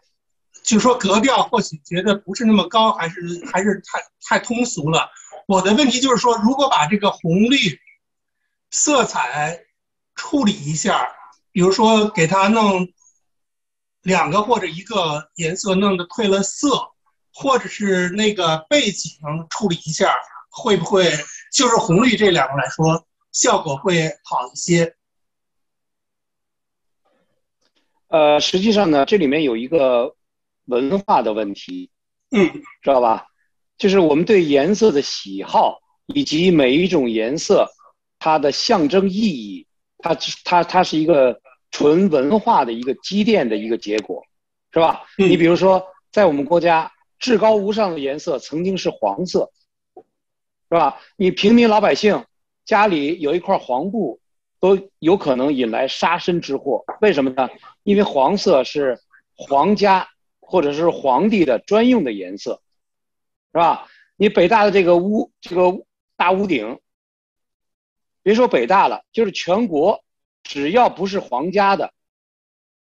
[0.62, 3.20] 就说格调或许觉得不是那么高，还是
[3.52, 5.10] 还是太太通俗了。
[5.46, 7.58] 我的问题就是说，如果把这个红绿
[8.70, 9.66] 色彩
[10.14, 11.06] 处理一下，
[11.52, 12.88] 比如说给它弄
[14.02, 16.90] 两个或者一个颜色弄得褪了色，
[17.32, 19.12] 或者是那个背景
[19.50, 20.12] 处理一下，
[20.50, 21.04] 会不会
[21.52, 23.06] 就是红绿这两个来说？
[23.30, 24.96] 效果会好一些。
[28.08, 30.16] 呃，实际上呢，这里面有一个
[30.66, 31.90] 文化的问题，
[32.30, 33.26] 嗯，知道吧？
[33.78, 37.66] 就是我们对颜色的喜好，以及每一种颜色
[38.18, 39.66] 它的象征意义，
[39.98, 41.40] 它它它是一个
[41.72, 44.22] 纯文化的一个积淀的一个结果，
[44.72, 45.02] 是吧？
[45.18, 49.50] 你比如说，在我们国家，至高无上的颜色曾经是黄色，
[49.96, 51.00] 是吧？
[51.16, 52.24] 你平民老百姓。
[52.64, 54.20] 家里有一块黄布，
[54.60, 56.84] 都有可能引来杀身之祸。
[57.00, 57.50] 为什么呢？
[57.82, 59.00] 因为黄色是
[59.34, 60.08] 皇家
[60.38, 62.62] 或者是皇帝的专用的颜色，
[63.52, 63.88] 是吧？
[64.14, 65.84] 你北大的这个屋，这个
[66.16, 66.78] 大屋顶，
[68.22, 70.04] 别说北大了，就是全国，
[70.42, 71.92] 只要不是皇家的，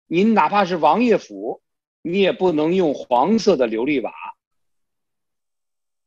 [0.07, 1.63] 您哪怕是王爷府，
[2.03, 4.13] 你也不能用黄色的琉璃瓦，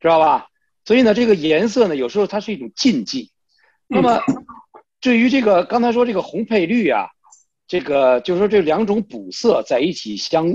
[0.00, 0.48] 知道吧？
[0.84, 3.32] 所以呢，这个颜色呢，有时候它是一种禁忌。
[3.88, 4.20] 那么，
[5.00, 7.08] 至于这个刚才说这个红配绿啊，
[7.66, 10.46] 这个就是说这两种补色在一起相，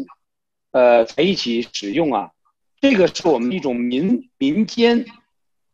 [0.72, 2.32] 呃，在一起使用啊，
[2.80, 5.06] 这个是我们一种民民间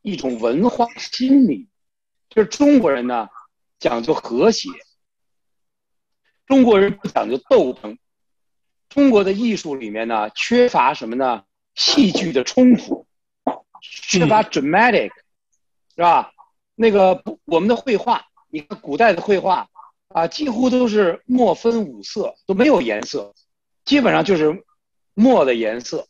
[0.02, 1.68] 一种文化心理，
[2.30, 3.30] 就是中国人呢
[3.80, 4.70] 讲究和谐，
[6.48, 7.98] 中国人不讲究斗争，
[8.88, 11.44] 中国的艺术里面呢缺乏什么呢？
[11.76, 13.06] 戏剧的冲突，
[13.82, 15.12] 缺乏 dramatic，
[15.96, 16.32] 是吧？
[16.74, 19.68] 那个不，我们的绘画，你看古代的绘画
[20.08, 23.36] 啊，几乎都是墨分五色，都没有颜色，
[23.84, 24.64] 基本上就是
[25.14, 26.08] 墨的颜色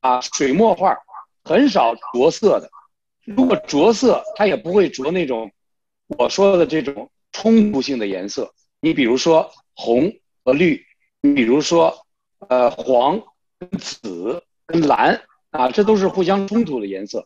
[0.00, 0.96] 啊，水墨画
[1.42, 2.70] 很少着色的。
[3.24, 5.50] 如果着色，它也不会着那种
[6.06, 8.54] 我说的这种冲突性的颜色。
[8.84, 10.12] 你比如说红
[10.44, 10.84] 和绿，
[11.20, 12.04] 你比如说
[12.48, 13.22] 呃黄
[13.56, 17.24] 跟紫跟蓝啊，这都是互相冲突的颜色。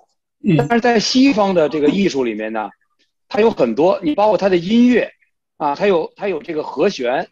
[0.59, 2.68] 但是在西方的这个艺术里面呢，
[3.26, 5.11] 它有很多，你包括它的音乐，
[5.57, 7.26] 啊，它有它有这个和弦，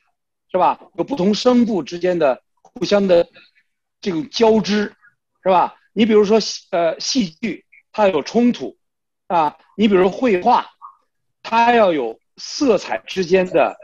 [0.51, 0.81] 是吧？
[0.97, 3.29] 有不同声部之间的互相的
[4.01, 4.95] 这种交织，
[5.43, 5.75] 是吧？
[5.93, 6.39] 你比如说
[6.70, 8.75] 呃戏剧，它有冲突，
[9.27, 10.66] 啊，你比如绘画，
[11.43, 13.77] 它要有色彩之间的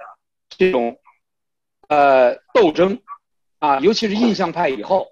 [0.60, 0.98] 这种
[1.88, 3.00] 呃斗争，
[3.60, 5.08] 啊，尤其是印象派以后，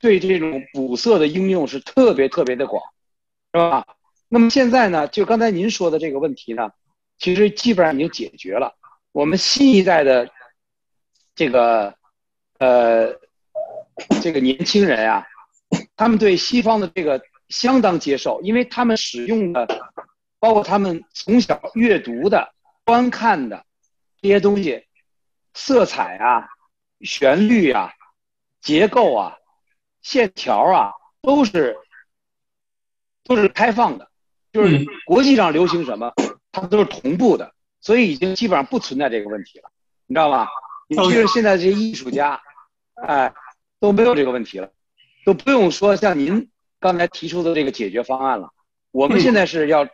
[0.00, 2.82] 对这种补色的应用是特别特别的广。
[3.52, 3.86] 是吧？
[4.28, 5.06] 那么现在呢？
[5.06, 6.70] 就刚才您说的这个问题呢，
[7.18, 8.74] 其实基本上已经解决了。
[9.12, 10.30] 我们新一代的
[11.34, 11.94] 这个
[12.58, 13.14] 呃
[14.22, 15.26] 这个年轻人啊，
[15.94, 17.20] 他们对西方的这个
[17.50, 19.68] 相当接受，因为他们使用的，
[20.40, 23.65] 包括他们从小阅读的、观看的
[24.26, 24.84] 这些东西，
[25.54, 26.48] 色彩啊、
[27.00, 27.92] 旋律啊、
[28.60, 29.36] 结构啊、
[30.02, 31.76] 线条啊，都是。
[33.28, 34.08] 都是开放的，
[34.52, 36.14] 就是国际上流行什么，
[36.52, 39.68] 它都是同步的，所以已经基本上不存在这个问题了，
[40.06, 40.48] 你知道吧？
[40.86, 42.40] 你就是现在这些艺术家，
[42.94, 43.34] 哎，
[43.80, 44.70] 都没有这个问题了，
[45.24, 46.48] 都不用说像您
[46.78, 48.52] 刚才提出的这个解决方案了。
[48.92, 49.88] 我们现在是要，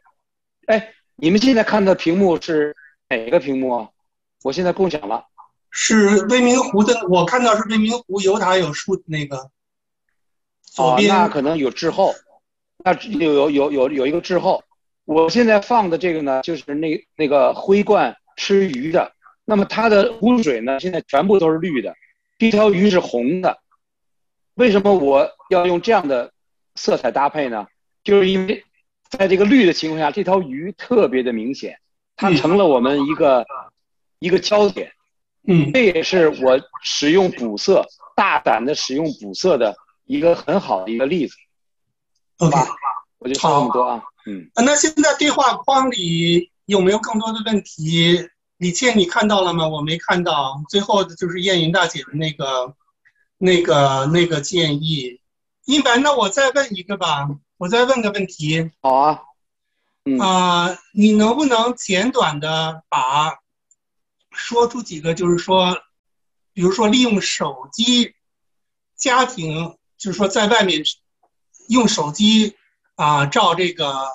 [0.66, 2.76] 哎，你们现在看的屏幕是
[3.08, 3.88] 哪个屏幕啊？
[4.42, 5.26] 我现在共享了，
[5.70, 9.50] 是未名湖的，我看到是未名湖有塔有树那个，
[10.62, 12.14] 左边那可能有滞后。
[12.84, 14.64] 那有有有有有一个滞后，
[15.04, 19.12] 我现在放的这个呢，就是那那个灰罐吃鱼的，
[19.44, 21.94] 那么它的湖水呢，现在全部都是绿的，
[22.38, 23.58] 这条鱼是红的，
[24.54, 26.32] 为什么我要用这样的
[26.74, 27.68] 色彩搭配呢？
[28.02, 28.64] 就是因为
[29.08, 31.78] 在这个绿的情况下，这条鱼特别的明显，
[32.16, 33.46] 它成了我们一个
[34.22, 34.92] 一个焦点，
[35.48, 37.84] 嗯，这也是我使用补色
[38.14, 39.74] 大胆的使用补色的
[40.04, 41.34] 一个很好的一个例子。
[42.38, 42.56] OK，
[43.18, 44.02] 我就说这么多啊。
[44.26, 48.28] 嗯，那现在对话框里有没有更多的问题？
[48.58, 49.66] 李倩，你看到了吗？
[49.66, 50.62] 我没看到。
[50.70, 52.76] 最后的就是燕云大姐的那个、
[53.38, 55.20] 那个、那个建议。
[55.64, 57.28] 一凡，那我再问一个吧，
[57.58, 58.70] 我再问个问题。
[58.80, 59.22] 好啊。
[60.20, 63.41] 啊，你能不能简短的把
[64.42, 65.76] 说出几个，就是说，
[66.52, 68.14] 比如说利用手机，
[68.96, 70.82] 家庭，就是说在外面。
[71.68, 72.56] 用手机
[72.96, 74.08] 啊照这个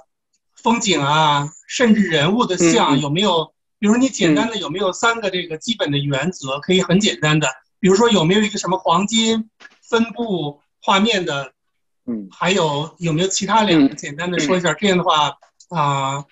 [0.54, 7.48] 风景啊，甚至人物的像，有没有比如你简单的有没有三个这个基本的原则，可以很简单的，
[7.80, 9.50] 比如说有没有一个什么黄金
[9.82, 11.54] 分布画面的，
[12.06, 15.38] 嗯，还有有没有其他两个简单的说一下，这样的话
[15.70, 16.26] 啊，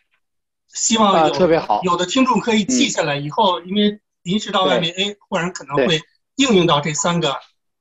[0.76, 6.00] 希望啊有特别好有的听众可以记下来，以后因为临时到外面，哎，忽然可能会
[6.36, 7.32] 应用到这三个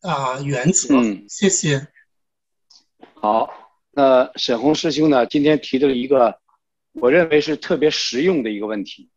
[0.01, 0.95] 啊原则。
[0.95, 1.89] 嗯谢谢。
[3.21, 3.51] 好，
[3.91, 6.39] 那沈红师兄呢，今天提的一个
[6.93, 9.11] 我认为是特别实用的一个问题。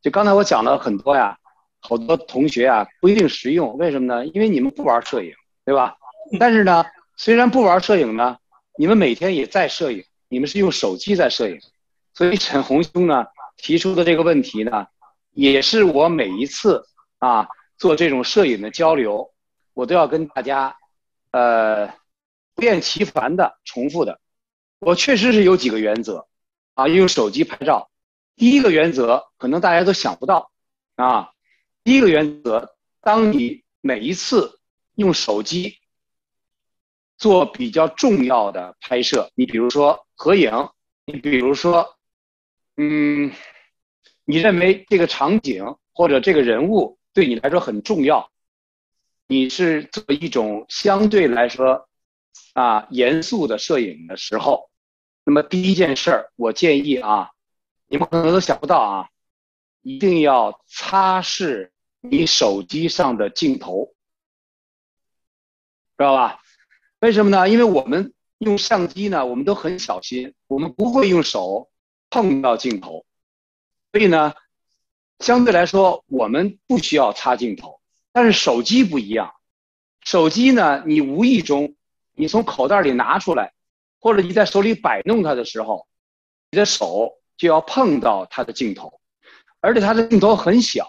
[0.00, 1.36] 就刚才我讲了很多呀，
[1.80, 4.26] 好多同学啊不一定实用，为什么呢？
[4.26, 5.32] 因为你们不玩摄影，
[5.64, 5.96] 对吧？
[6.38, 6.84] 但是呢，
[7.16, 8.38] 虽然不玩摄影呢，
[8.78, 11.58] 你们每天也在摄影，你们是用手机在摄影，
[12.18, 13.26] 所以沈红兄呢
[13.56, 14.88] 提出的这个问题呢，
[15.30, 16.84] 也是我每一次
[17.18, 17.46] 啊
[17.76, 19.32] 做这种摄影的交流，
[19.72, 20.76] 我都要跟大家，
[21.30, 21.96] 呃。
[22.54, 24.18] 不厌其烦的重复的，
[24.80, 26.26] 我确实是有几个原则
[26.74, 27.88] 啊，用手机拍照。
[28.34, 30.50] 第一个原则可能大家都想不到
[30.96, 31.30] 啊，
[31.84, 34.58] 第一个原则，当你每一次
[34.96, 35.78] 用手机
[37.16, 40.68] 做比较重要的拍摄，你比如说合影，
[41.04, 41.96] 你比如说，
[42.80, 43.32] 嗯，
[44.24, 48.30] 你认为这个场景或者这个人物对你来说很重要，
[49.26, 51.84] 你是做一种相对来说。
[52.54, 54.70] 啊，严肃的摄影的时候，
[55.24, 57.30] 那么第一件事儿，我建议啊，
[57.86, 59.08] 你们可能都想不到啊，
[59.82, 63.92] 一定要擦拭你手机上的镜头，
[65.96, 66.40] 知道吧？
[67.00, 67.48] 为什么呢？
[67.48, 71.68] 因为我们用相机呢，我们都很小心，我们不会用手
[72.10, 73.04] 碰到镜头，
[73.92, 74.34] 所以呢，
[75.18, 77.80] 相对来说我们不需要擦镜头。
[78.12, 79.34] 但是手机不一样，
[80.04, 81.74] 手机呢，你无意中。
[82.20, 83.52] 你从口袋里拿出来，
[84.00, 85.86] 或者你在手里摆弄它的时候，
[86.50, 89.00] 你的手就要碰到它的镜头，
[89.60, 90.88] 而且它的镜头很小，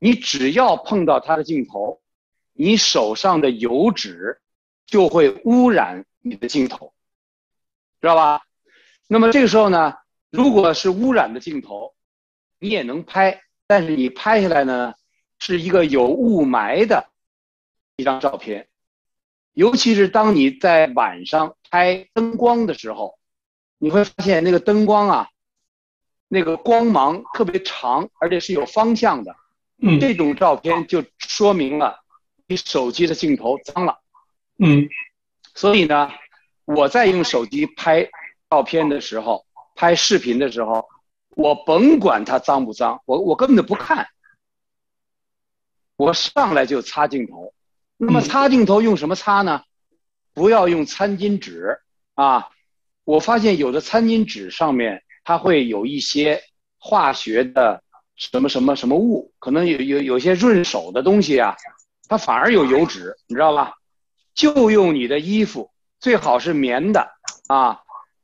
[0.00, 2.00] 你只要碰到它的镜头，
[2.52, 4.40] 你手上的油脂
[4.86, 6.92] 就会污染你的镜头，
[8.00, 8.42] 知道吧？
[9.06, 9.94] 那么这个时候呢，
[10.30, 11.94] 如果是污染的镜头，
[12.58, 14.94] 你也能拍，但是你拍下来呢，
[15.38, 17.10] 是一个有雾霾的
[17.96, 18.68] 一张照片。
[19.52, 23.18] 尤其是当你在晚上拍灯光的时候，
[23.78, 25.28] 你会发现那个灯光啊，
[26.28, 29.34] 那个光芒特别长，而且是有方向的。
[29.82, 32.00] 嗯这种照片就说明了
[32.46, 33.98] 你手机的镜头脏了。
[34.58, 34.88] 嗯
[35.54, 36.12] 所以呢，
[36.66, 38.08] 我在用手机拍
[38.50, 39.46] 照片的时候，
[39.80, 40.86] 拍视频的时候，
[41.30, 44.08] 我甭管它脏不脏，我我根本就不看，
[45.96, 47.54] 我上来就擦镜头。
[47.96, 49.62] 那么擦镜头用什么擦呢？
[50.34, 51.78] 不要用餐巾纸
[52.14, 52.50] 啊！
[53.04, 56.42] 我发现有的餐巾纸上面它会有一些
[56.76, 57.82] 化学的
[58.16, 61.56] 什么什么什么物，可能有有有些润手的东西啊，
[62.06, 63.72] 它反而有油脂，你知道吧？
[64.34, 67.08] 就用你的衣服，最好是棉的
[67.48, 67.80] 啊，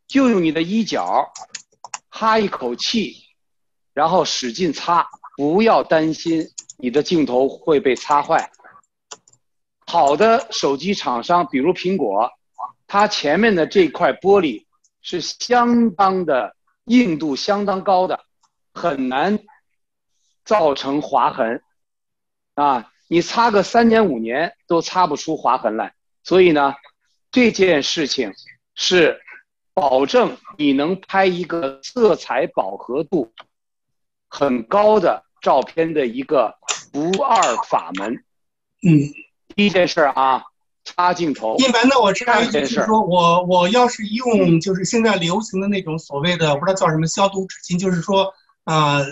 [0.07, 1.33] 就用你的衣角，
[2.09, 3.25] 哈一口气，
[3.93, 5.07] 然后使劲擦，
[5.37, 8.51] 不要担心你的镜头会被擦坏。
[9.87, 12.31] 好的手机厂商，比如苹果，
[12.87, 14.65] 它前面的这块玻璃
[15.01, 16.57] 是相当的
[16.87, 18.25] 硬度相当高的，
[18.75, 19.39] 很难
[20.45, 21.63] 造成划痕
[22.55, 22.93] 啊！
[23.09, 25.95] 你擦个三年五年都擦不出划痕来。
[26.25, 26.75] 所以呢，
[27.31, 28.35] 这件事情
[28.75, 29.21] 是
[29.77, 33.31] 保证你能拍一个色彩饱和度
[34.27, 36.55] 很高的照片的一个
[36.91, 38.25] 不二法门。
[38.83, 39.13] 嗯。
[39.55, 40.45] 第一件事啊，
[40.83, 41.57] 擦镜头。
[41.59, 48.33] 一般的我知道一就是说我我要是用就是现在流行的那种所谓的不知道叫什么消毒纸巾，就是说
[48.65, 49.07] 啊、呃，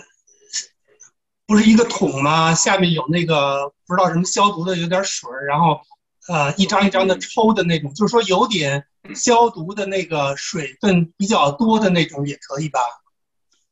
[1.47, 2.55] 不是一个桶吗？
[2.55, 5.83] 下面有那个不知道什么消毒的，有点水然后
[6.29, 12.81] 呃一张一张的抽的那种，就是说有点消毒的那个水分比较多的那种也可以吧？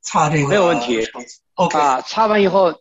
[0.01, 1.01] 擦这个没有问题。
[1.55, 2.75] OK 啊，擦完以后，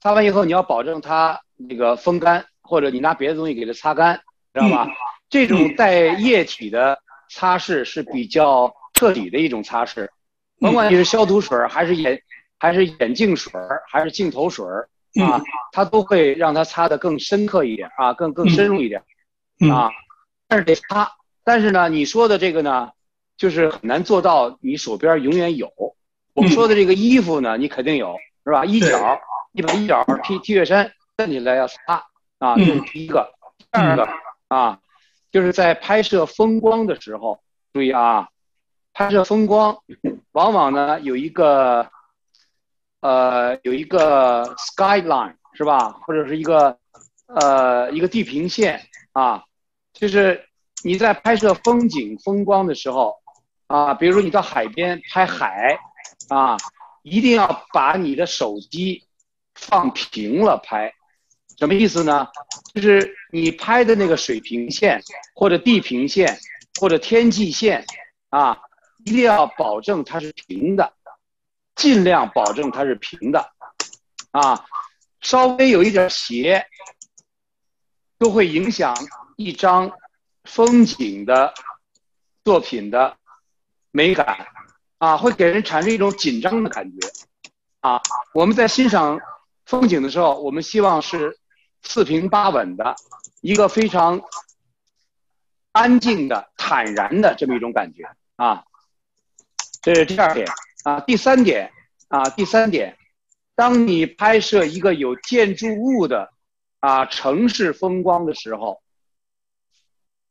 [0.00, 2.44] 擦完以后你要保证它那个风干。
[2.64, 4.18] 或者你拿别的东西给它擦干，
[4.54, 4.86] 知道吧？
[4.88, 4.90] 嗯、
[5.28, 6.98] 这种带液体的
[7.28, 10.08] 擦拭是比较彻底的一种擦拭，
[10.58, 12.22] 甭管你是消毒水还是眼
[12.58, 13.52] 还是眼镜水
[13.90, 14.64] 还是镜头水
[15.20, 19.02] 啊，嗯、它都会让它擦得更深刻一点啊，更更深入一点、
[19.60, 19.90] 嗯、啊。
[20.48, 21.12] 但是得擦，
[21.44, 22.90] 但是呢，你说的这个呢，
[23.36, 25.70] 就是很难做到你手边永远有。
[26.34, 28.64] 我们说的这个衣服呢，你肯定有是吧？
[28.64, 29.20] 衣角，
[29.52, 32.06] 你把衣角 T T 恤衫站起来要擦。
[32.38, 33.32] 啊，这是第一个。
[33.70, 34.08] 第二个
[34.48, 34.80] 啊，
[35.30, 37.40] 就是在拍摄风光的时候，
[37.72, 38.28] 注意啊，
[38.92, 39.78] 拍摄风光，
[40.32, 41.88] 往往呢有一个
[43.00, 46.76] 呃有一个 skyline 是吧，或者是一个
[47.26, 48.80] 呃一个地平线
[49.12, 49.44] 啊，
[49.92, 50.44] 就是
[50.84, 53.16] 你在拍摄风景风光的时候
[53.66, 55.78] 啊，比如说你到海边拍海
[56.28, 56.56] 啊，
[57.02, 59.04] 一定要把你的手机
[59.54, 60.92] 放平了拍，
[61.58, 62.26] 什么意思呢？
[62.74, 65.02] 就是你拍的那个水平线
[65.34, 66.38] 或者地平线
[66.80, 67.84] 或者天际线
[68.30, 68.58] 啊，
[69.04, 70.92] 一定要保证它是平的，
[71.76, 73.52] 尽量保证它是平的，
[74.32, 74.64] 啊，
[75.20, 76.66] 稍微有一点斜，
[78.18, 78.94] 都会影响
[79.36, 79.90] 一张
[80.44, 81.52] 风景的
[82.44, 83.16] 作品的
[83.90, 84.46] 美感，
[84.98, 87.08] 啊，会给人产生一种紧张的感觉，
[87.80, 88.00] 啊，
[88.34, 89.18] 我们在欣赏
[89.66, 91.38] 风景的时候，我们希望是。
[91.84, 92.94] 四平八稳的
[93.40, 94.22] 一个非常
[95.72, 98.04] 安静的、坦然的这么一种感觉
[98.36, 98.62] 啊，
[99.82, 100.46] 这是第二点
[100.84, 101.00] 啊。
[101.00, 101.72] 第三点
[102.06, 102.96] 啊，第三点，
[103.56, 106.32] 当你拍摄一个有建筑物的
[106.78, 108.80] 啊城市风光的时候，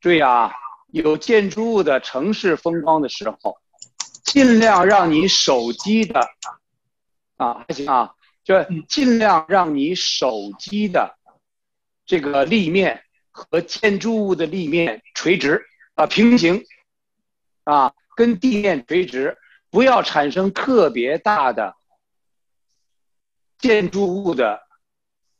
[0.02, 0.52] 注意啊，
[0.88, 3.60] 有建筑物的城市风光的时候，
[4.23, 6.19] 尽量让你手机的
[7.38, 8.56] 啊还行啊，就
[8.90, 11.18] 尽量让你手机的。
[12.03, 15.64] 这个立面和建筑物的立面垂直
[15.94, 16.65] 啊，平行
[17.64, 19.38] 啊，跟地面垂直，
[19.69, 21.76] 不要产生特别大的
[23.60, 24.61] 建筑物的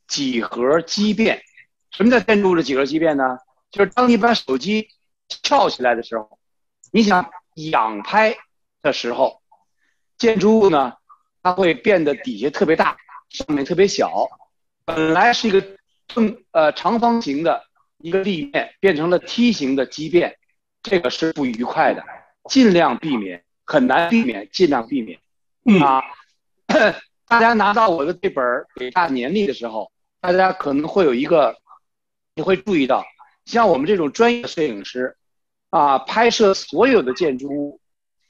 [0.08, 1.42] 几何畸变。
[1.90, 3.40] 什么叫建筑物的几何畸变呢？
[3.72, 4.89] 就是当你把手机
[5.27, 6.38] 翘起来的时候，
[6.91, 7.31] 你想
[7.72, 8.35] 仰拍
[8.81, 9.41] 的时候，
[10.18, 10.93] 建筑物呢，
[11.41, 12.98] 它会变得底下特别大，
[13.30, 14.27] 上面特别小。
[14.85, 15.65] 本来是一个。
[16.14, 17.64] 正呃长方形的
[17.99, 20.38] 一个立面变成了梯形的畸变，
[20.84, 22.03] 这个是不愉快的，
[22.49, 25.18] 尽量避免，很难避免，尽量避免。
[25.81, 26.03] 啊，
[27.30, 28.43] 大家拿到我的这本
[28.76, 29.89] 北大年历的时候，
[30.19, 31.56] 大家可能会有一个，
[32.35, 33.06] 你会注意到，
[33.45, 35.18] 像我们这种专业摄影师，
[35.69, 37.81] 啊，拍摄所有的建筑物，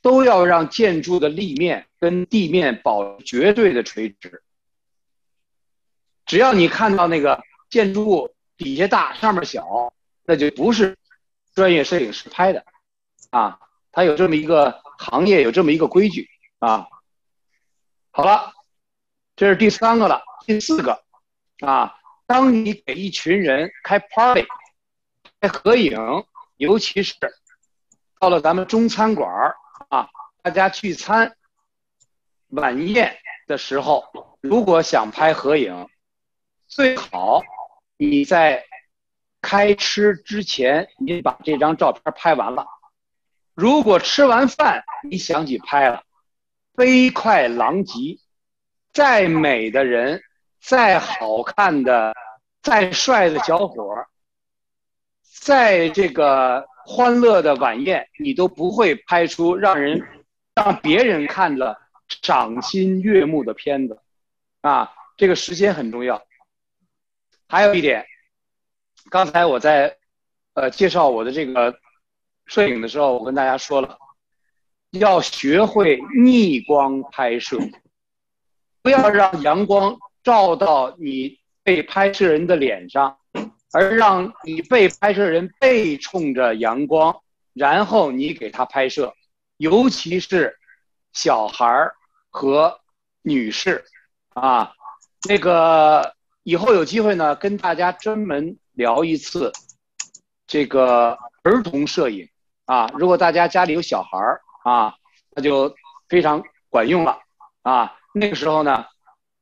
[0.01, 4.43] 都要让建筑的立面跟地面保绝对的垂直。
[6.25, 7.41] 只要你看到那个。
[7.71, 9.93] 建筑物底下大上面小，
[10.25, 10.97] 那就不是
[11.55, 12.65] 专业摄影师拍的，
[13.29, 13.57] 啊，
[13.93, 16.27] 他有这么一个行业，有这么一个规矩
[16.59, 16.85] 啊。
[18.09, 18.51] 好了，
[19.37, 21.01] 这是第三个了，第四个
[21.61, 21.95] 啊，
[22.27, 24.45] 当你给一群人开 party、
[25.47, 26.25] 合影，
[26.57, 27.15] 尤其是
[28.19, 29.55] 到了咱们中餐馆儿
[29.89, 30.09] 啊，
[30.41, 31.35] 大家聚餐、
[32.49, 34.05] 晚宴的时候，
[34.41, 35.87] 如果想拍合影，
[36.67, 37.41] 最好。
[37.97, 38.65] 你在
[39.41, 42.65] 开吃之前，你把这张照片拍完了。
[43.53, 46.03] 如果吃完饭你想起拍了，
[46.73, 48.19] 飞快狼藉，
[48.93, 50.23] 再美的人，
[50.59, 52.13] 再好看的，
[52.63, 54.07] 再帅的小伙儿，
[55.41, 59.99] 在这个欢乐的晚宴，你都不会拍出让人
[60.53, 61.75] 让别人看了
[62.21, 63.99] 赏心悦目的片子。
[64.61, 66.21] 啊，这个时间很重要。
[67.47, 68.05] 还有一点，
[69.09, 69.97] 刚才我在，
[70.53, 71.75] 呃，介绍我的这个
[72.45, 73.97] 摄影的时候，我跟大家说了，
[74.91, 77.57] 要学会逆光拍摄，
[78.83, 83.17] 不要让阳光照到你被拍摄人的脸上，
[83.73, 87.21] 而让你被拍摄人背冲着阳光，
[87.53, 89.13] 然后你给他拍摄，
[89.57, 90.57] 尤其是
[91.13, 91.95] 小孩儿
[92.29, 92.79] 和
[93.21, 93.83] 女士，
[94.33, 94.73] 啊，
[95.27, 96.15] 那个。
[96.43, 99.51] 以后有机会呢，跟大家专门聊一次
[100.47, 102.27] 这个儿童摄影
[102.65, 102.89] 啊。
[102.97, 104.95] 如果大家家里有小孩儿啊，
[105.35, 105.75] 那就
[106.09, 107.19] 非常管用了
[107.61, 107.95] 啊。
[108.11, 108.87] 那个时候呢，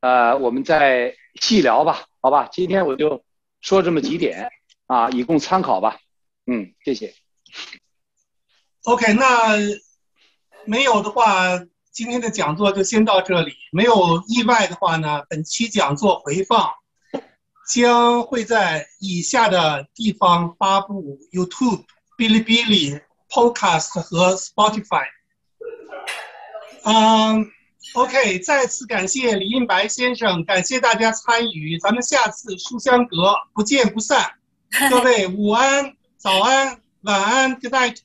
[0.02, 2.50] 呃，我们再细聊吧，好吧？
[2.52, 3.24] 今天我就
[3.62, 4.50] 说这么几点
[4.88, 5.98] 啊，以供参考吧。
[6.46, 7.14] 嗯，谢谢。
[8.84, 9.58] OK，那
[10.66, 11.60] 没有的话，
[11.92, 13.56] 今天的讲座就先到这里。
[13.72, 16.72] 没有意外的话呢，本期讲座回放。
[17.72, 21.84] 将会在以下的地方发布：YouTube、
[22.18, 23.00] 哔哩哔哩、
[23.30, 25.06] Podcast 和 Spotify。
[26.84, 27.52] 嗯
[27.94, 34.32] ，OK，再次感谢李应白先生，感谢大家参与，咱们下次书香阁不见不散。
[34.90, 37.98] 各位午安、早安、晚安，Good night。